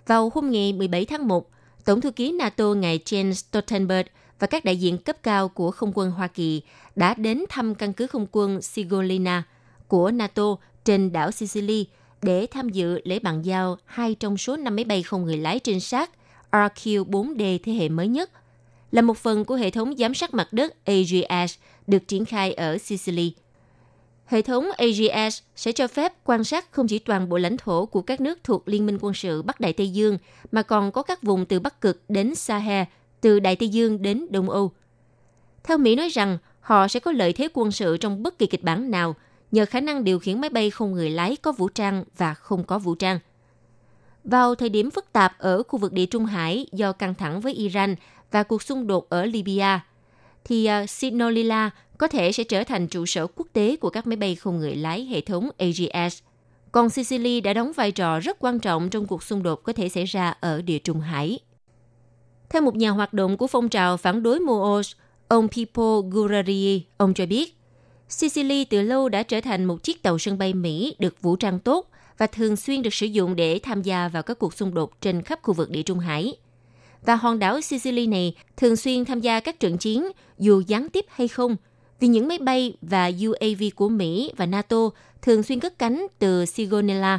[0.07, 1.51] Vào hôm ngày 17 tháng 1,
[1.85, 4.09] Tổng thư ký NATO ngài Jens Stoltenberg
[4.39, 6.63] và các đại diện cấp cao của không quân Hoa Kỳ
[6.97, 9.43] đã đến thăm căn cứ không quân Sigolina
[9.89, 11.87] của NATO trên đảo Sicily
[12.23, 15.59] để tham dự lễ bàn giao hai trong số năm máy bay không người lái
[15.59, 16.11] trinh sát
[16.51, 18.31] RQ-4D thế hệ mới nhất,
[18.93, 21.55] là một phần của hệ thống giám sát mặt đất AGS
[21.87, 23.35] được triển khai ở Sicily–
[24.31, 28.03] Hệ thống AGS sẽ cho phép quan sát không chỉ toàn bộ lãnh thổ của
[28.03, 30.19] các nước thuộc Liên minh quân sự Bắc Đại Tây Dương,
[30.53, 32.85] mà còn có các vùng từ Bắc Cực đến Sahel,
[33.21, 34.73] từ Đại Tây Dương đến Đông Âu.
[35.65, 38.63] Theo Mỹ nói rằng, họ sẽ có lợi thế quân sự trong bất kỳ kịch
[38.63, 39.15] bản nào
[39.51, 42.65] nhờ khả năng điều khiển máy bay không người lái có vũ trang và không
[42.65, 43.19] có vũ trang.
[44.25, 47.55] Vào thời điểm phức tạp ở khu vực Địa Trung Hải do căng thẳng với
[47.55, 47.95] Iran
[48.31, 49.81] và cuộc xung đột ở Libya,
[50.45, 51.71] thì à, Sinolila
[52.01, 54.75] có thể sẽ trở thành trụ sở quốc tế của các máy bay không người
[54.75, 56.19] lái hệ thống AGS.
[56.73, 59.89] Còn Sicily đã đóng vai trò rất quan trọng trong cuộc xung đột có thể
[59.89, 61.39] xảy ra ở địa Trung Hải.
[62.49, 64.93] Theo một nhà hoạt động của phong trào phản đối MOOS,
[65.29, 67.57] ông Pippo Gurari, ông cho biết,
[68.09, 71.59] Sicily từ lâu đã trở thành một chiếc tàu sân bay Mỹ được vũ trang
[71.59, 75.01] tốt và thường xuyên được sử dụng để tham gia vào các cuộc xung đột
[75.01, 76.37] trên khắp khu vực Địa Trung Hải.
[77.05, 80.07] Và hòn đảo Sicily này thường xuyên tham gia các trận chiến
[80.39, 81.57] dù gián tiếp hay không–
[82.01, 84.91] vì những máy bay và UAV của Mỹ và NATO
[85.23, 87.19] thường xuyên cất cánh từ Sigonella.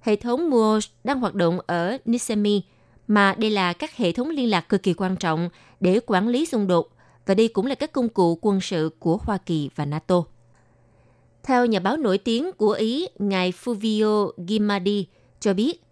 [0.00, 2.62] Hệ thống MUOS đang hoạt động ở Nisemi,
[3.08, 5.48] mà đây là các hệ thống liên lạc cực kỳ quan trọng
[5.80, 6.88] để quản lý xung đột,
[7.26, 10.24] và đây cũng là các công cụ quân sự của Hoa Kỳ và NATO.
[11.42, 15.06] Theo nhà báo nổi tiếng của Ý, ngài Fulvio Gimardi
[15.40, 15.82] cho biết,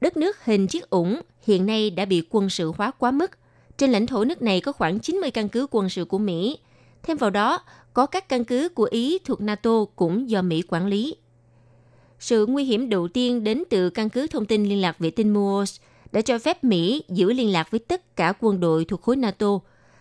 [0.00, 3.30] đất nước hình chiếc ủng hiện nay đã bị quân sự hóa quá mức.
[3.78, 6.58] Trên lãnh thổ nước này có khoảng 90 căn cứ quân sự của Mỹ.
[7.02, 10.86] Thêm vào đó, có các căn cứ của Ý thuộc NATO cũng do Mỹ quản
[10.86, 11.16] lý.
[12.18, 15.32] Sự nguy hiểm đầu tiên đến từ căn cứ thông tin liên lạc vệ tinh
[15.32, 15.80] MUOS
[16.12, 19.58] đã cho phép Mỹ giữ liên lạc với tất cả quân đội thuộc khối NATO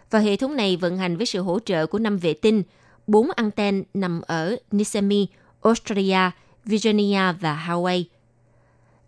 [0.09, 2.63] và hệ thống này vận hành với sự hỗ trợ của năm vệ tinh,
[3.07, 5.27] bốn anten nằm ở Nisami,
[5.61, 6.31] Australia,
[6.65, 8.03] Virginia và Hawaii.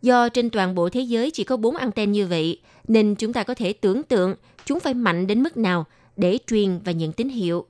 [0.02, 3.44] Do trên toàn bộ thế giới chỉ có bốn anten như vậy, nên chúng ta
[3.44, 4.36] có thể tưởng tượng
[4.66, 5.86] chúng phải mạnh đến mức nào
[6.18, 7.66] để truyền và nhận tín hiệu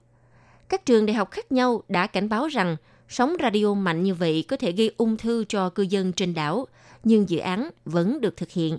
[0.72, 2.78] các trường đại học khác nhau đã cảnh báo rằng
[3.10, 6.68] sóng radio mạnh như vậy có thể gây ung thư cho cư dân trên đảo,
[7.04, 8.78] nhưng dự án vẫn được thực hiện.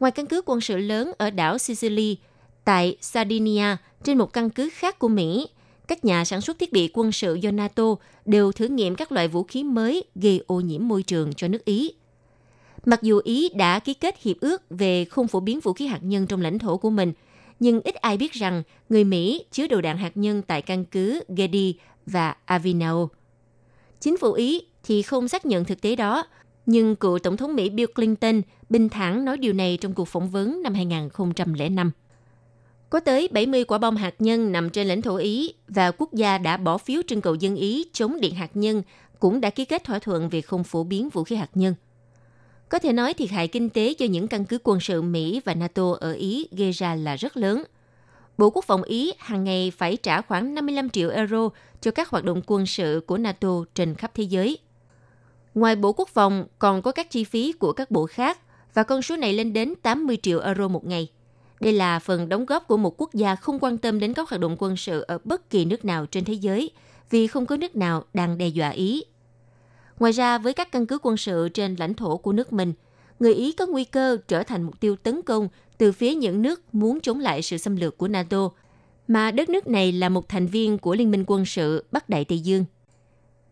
[0.00, 2.16] Ngoài căn cứ quân sự lớn ở đảo Sicily,
[2.64, 5.48] tại Sardinia, trên một căn cứ khác của Mỹ,
[5.88, 7.94] các nhà sản xuất thiết bị quân sự do NATO
[8.24, 11.64] đều thử nghiệm các loại vũ khí mới gây ô nhiễm môi trường cho nước
[11.64, 11.92] Ý.
[12.84, 16.00] Mặc dù Ý đã ký kết hiệp ước về không phổ biến vũ khí hạt
[16.02, 17.12] nhân trong lãnh thổ của mình–
[17.60, 21.22] nhưng ít ai biết rằng người Mỹ chứa đầu đạn hạt nhân tại căn cứ
[21.36, 21.74] Gedi
[22.06, 23.10] và Avinao.
[24.00, 26.26] Chính phủ Ý thì không xác nhận thực tế đó,
[26.66, 30.30] nhưng cựu Tổng thống Mỹ Bill Clinton bình thản nói điều này trong cuộc phỏng
[30.30, 31.90] vấn năm 2005.
[32.90, 36.38] Có tới 70 quả bom hạt nhân nằm trên lãnh thổ Ý và quốc gia
[36.38, 38.82] đã bỏ phiếu trưng cầu dân Ý chống điện hạt nhân
[39.18, 41.74] cũng đã ký kết thỏa thuận về không phổ biến vũ khí hạt nhân.
[42.68, 45.54] Có thể nói thiệt hại kinh tế do những căn cứ quân sự Mỹ và
[45.54, 47.62] NATO ở Ý gây ra là rất lớn.
[48.38, 51.48] Bộ Quốc phòng Ý hàng ngày phải trả khoảng 55 triệu euro
[51.80, 54.58] cho các hoạt động quân sự của NATO trên khắp thế giới.
[55.54, 58.38] Ngoài Bộ Quốc phòng, còn có các chi phí của các bộ khác
[58.74, 61.08] và con số này lên đến 80 triệu euro một ngày.
[61.60, 64.40] Đây là phần đóng góp của một quốc gia không quan tâm đến các hoạt
[64.40, 66.70] động quân sự ở bất kỳ nước nào trên thế giới
[67.10, 69.02] vì không có nước nào đang đe dọa Ý
[69.98, 72.72] Ngoài ra, với các căn cứ quân sự trên lãnh thổ của nước mình,
[73.20, 76.74] người Ý có nguy cơ trở thành mục tiêu tấn công từ phía những nước
[76.74, 78.50] muốn chống lại sự xâm lược của NATO,
[79.08, 82.24] mà đất nước này là một thành viên của Liên minh quân sự Bắc Đại
[82.24, 82.64] Tây Dương.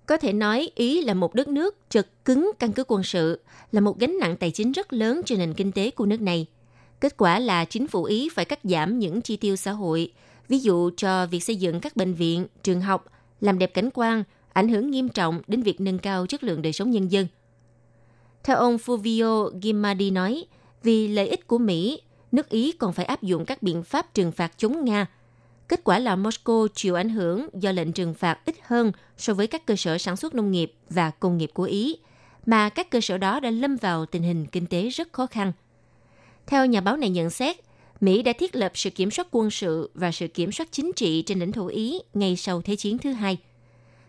[0.07, 3.41] Có thể nói Ý là một đất nước trật cứng căn cứ quân sự,
[3.73, 6.47] là một gánh nặng tài chính rất lớn cho nền kinh tế của nước này.
[7.01, 10.13] Kết quả là chính phủ Ý phải cắt giảm những chi tiêu xã hội,
[10.49, 13.07] ví dụ cho việc xây dựng các bệnh viện, trường học,
[13.41, 14.25] làm đẹp cảnh quan,
[14.55, 17.27] ảnh hưởng nghiêm trọng đến việc nâng cao chất lượng đời sống nhân dân.
[18.45, 20.45] Theo ông Fulvio Gimardi nói,
[20.83, 22.01] Vì lợi ích của Mỹ,
[22.33, 25.07] nước Ý còn phải áp dụng các biện pháp trừng phạt chống Nga.
[25.69, 29.47] Kết quả là Moscow chịu ảnh hưởng do lệnh trừng phạt ít hơn so với
[29.47, 31.97] các cơ sở sản xuất nông nghiệp và công nghiệp của Ý,
[32.47, 35.53] mà các cơ sở đó đã lâm vào tình hình kinh tế rất khó khăn.
[36.47, 37.57] Theo nhà báo này nhận xét,
[38.01, 41.23] Mỹ đã thiết lập sự kiểm soát quân sự và sự kiểm soát chính trị
[41.23, 43.39] trên lãnh thổ Ý ngay sau Thế chiến thứ hai.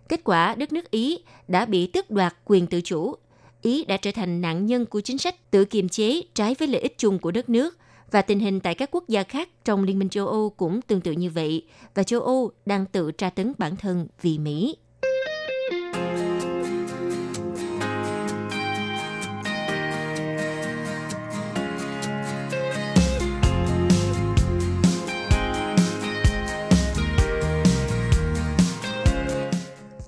[0.10, 3.16] Kết quả, đất nước Ý đã bị tước đoạt quyền tự chủ.
[3.62, 6.82] Ý đã trở thành nạn nhân của chính sách tự kiềm chế trái với lợi
[6.82, 7.78] ích chung của đất nước
[8.12, 11.02] và tình hình tại các quốc gia khác trong Liên minh châu Âu cũng tương
[11.02, 14.76] tự như vậy và châu Âu đang tự tra tấn bản thân vì Mỹ.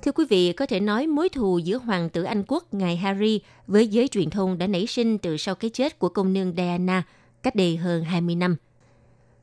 [0.08, 3.42] Thưa quý vị, có thể nói mối thù giữa hoàng tử Anh quốc ngài Harry
[3.68, 7.04] với giới truyền thông đã nảy sinh từ sau cái chết của công nương Diana
[7.44, 8.56] cách đây hơn 20 năm.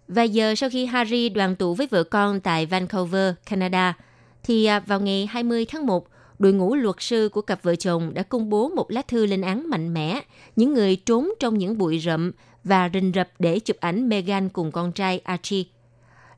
[0.08, 3.96] Vài giờ sau khi Harry đoàn tụ với vợ con tại Vancouver, Canada,
[4.42, 6.08] thì à, vào ngày 20 tháng 1,
[6.38, 9.40] đội ngũ luật sư của cặp vợ chồng đã công bố một lá thư lên
[9.42, 10.20] án mạnh mẽ
[10.56, 12.32] những người trốn trong những bụi rậm
[12.64, 15.64] và rình rập để chụp ảnh Meghan cùng con trai Archie.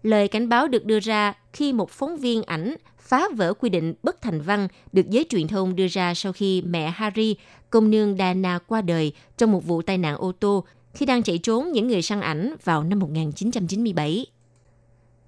[0.03, 2.77] Lời cảnh báo được đưa ra khi một phóng viên ảnh
[3.07, 6.63] phá vỡ quy định bất thành văn được giới truyền thông đưa ra sau khi
[6.63, 7.37] mẹ Harry,
[7.71, 11.39] công nương Diana qua đời trong một vụ tai nạn ô tô khi đang chạy
[11.39, 14.27] trốn những người săn ảnh vào năm 1997.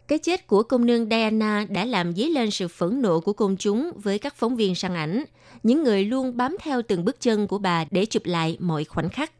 [0.09, 3.57] Cái chết của công nương Diana đã làm dấy lên sự phẫn nộ của công
[3.57, 5.24] chúng với các phóng viên săn ảnh,
[5.62, 9.09] những người luôn bám theo từng bước chân của bà để chụp lại mọi khoảnh
[9.09, 9.33] khắc.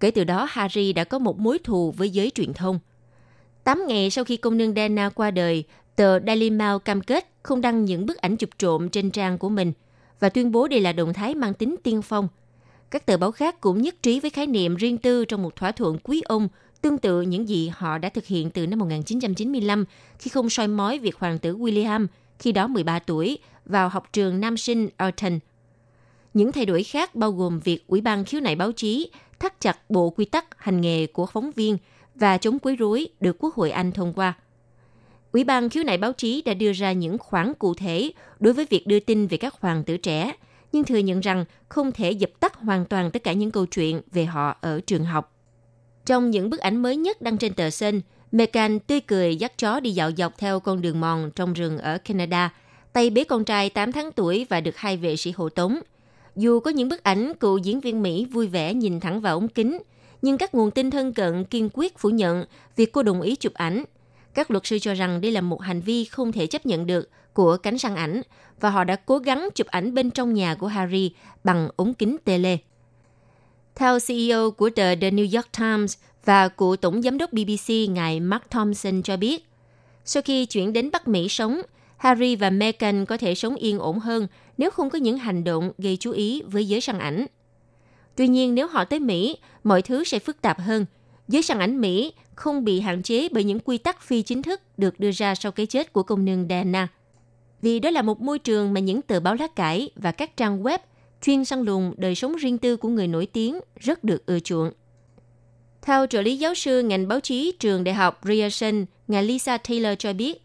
[0.00, 2.78] Kể từ đó, Harry đã có một mối thù với giới truyền thông.
[3.64, 5.64] Tám ngày sau khi công nương Diana qua đời,
[5.98, 9.48] tờ Daily Mail cam kết không đăng những bức ảnh chụp trộm trên trang của
[9.48, 9.72] mình
[10.20, 12.28] và tuyên bố đây là động thái mang tính tiên phong.
[12.90, 15.72] Các tờ báo khác cũng nhất trí với khái niệm riêng tư trong một thỏa
[15.72, 16.48] thuận quý ông
[16.82, 19.84] tương tự những gì họ đã thực hiện từ năm 1995
[20.18, 22.06] khi không soi mói việc hoàng tử William,
[22.38, 25.38] khi đó 13 tuổi, vào học trường nam sinh Eton.
[26.34, 29.90] Những thay đổi khác bao gồm việc Ủy ban khiếu nại báo chí thắt chặt
[29.90, 31.78] bộ quy tắc hành nghề của phóng viên
[32.14, 34.34] và chống quấy rối được Quốc hội Anh thông qua–
[35.32, 38.66] Ủy ban khiếu nại báo chí đã đưa ra những khoản cụ thể đối với
[38.70, 40.32] việc đưa tin về các hoàng tử trẻ,
[40.72, 44.00] nhưng thừa nhận rằng không thể dập tắt hoàn toàn tất cả những câu chuyện
[44.12, 45.34] về họ ở trường học.
[46.06, 48.00] Trong những bức ảnh mới nhất đăng trên tờ Sun,
[48.32, 51.98] Meghan tươi cười dắt chó đi dạo dọc theo con đường mòn trong rừng ở
[51.98, 52.54] Canada,
[52.92, 55.78] tay bế con trai 8 tháng tuổi và được hai vệ sĩ hộ tống.
[56.36, 59.48] Dù có những bức ảnh cựu diễn viên Mỹ vui vẻ nhìn thẳng vào ống
[59.48, 59.78] kính,
[60.22, 62.44] nhưng các nguồn tin thân cận kiên quyết phủ nhận
[62.76, 63.84] việc cô đồng ý chụp ảnh
[64.38, 67.10] các luật sư cho rằng đây là một hành vi không thể chấp nhận được
[67.32, 68.22] của cánh săn ảnh
[68.60, 71.12] và họ đã cố gắng chụp ảnh bên trong nhà của Harry
[71.44, 72.56] bằng ống kính tele.
[73.74, 78.20] Theo CEO của tờ The New York Times và của Tổng Giám đốc BBC ngài
[78.20, 79.46] Mark Thompson cho biết,
[80.04, 81.60] sau khi chuyển đến Bắc Mỹ sống,
[81.96, 84.26] Harry và Meghan có thể sống yên ổn hơn
[84.58, 87.26] nếu không có những hành động gây chú ý với giới săn ảnh.
[88.16, 90.86] Tuy nhiên, nếu họ tới Mỹ, mọi thứ sẽ phức tạp hơn–
[91.28, 94.60] giới săn ảnh Mỹ không bị hạn chế bởi những quy tắc phi chính thức
[94.76, 96.88] được đưa ra sau cái chết của công nương Diana.
[97.62, 100.62] Vì đó là một môi trường mà những tờ báo lá cải và các trang
[100.62, 100.78] web
[101.22, 104.70] chuyên săn lùng đời sống riêng tư của người nổi tiếng rất được ưa chuộng.
[105.82, 109.98] Theo trợ lý giáo sư ngành báo chí trường đại học Ryerson, ngài Lisa Taylor
[109.98, 110.42] cho biết,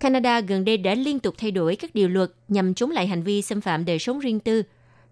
[0.00, 3.22] Canada gần đây đã liên tục thay đổi các điều luật nhằm chống lại hành
[3.22, 4.62] vi xâm phạm đời sống riêng tư.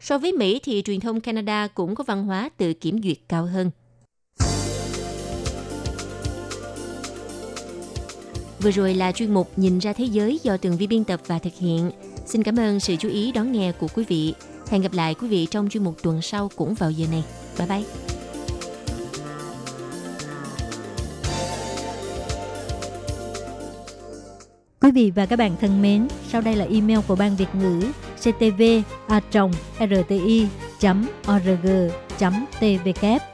[0.01, 3.47] So với Mỹ thì truyền thông Canada cũng có văn hóa tự kiểm duyệt cao
[3.47, 3.71] hơn.
[8.65, 11.39] Vừa rồi là chuyên mục Nhìn ra thế giới do tường vi biên tập và
[11.39, 11.91] thực hiện.
[12.27, 14.35] Xin cảm ơn sự chú ý đón nghe của quý vị.
[14.71, 17.25] Hẹn gặp lại quý vị trong chuyên mục tuần sau cũng vào giờ này.
[17.59, 17.83] Bye bye!
[24.81, 27.83] Quý vị và các bạn thân mến, sau đây là email của Ban Việt ngữ
[28.17, 28.63] ctv
[29.07, 29.21] a
[29.81, 30.47] rti
[31.35, 31.67] org
[32.61, 33.34] tvk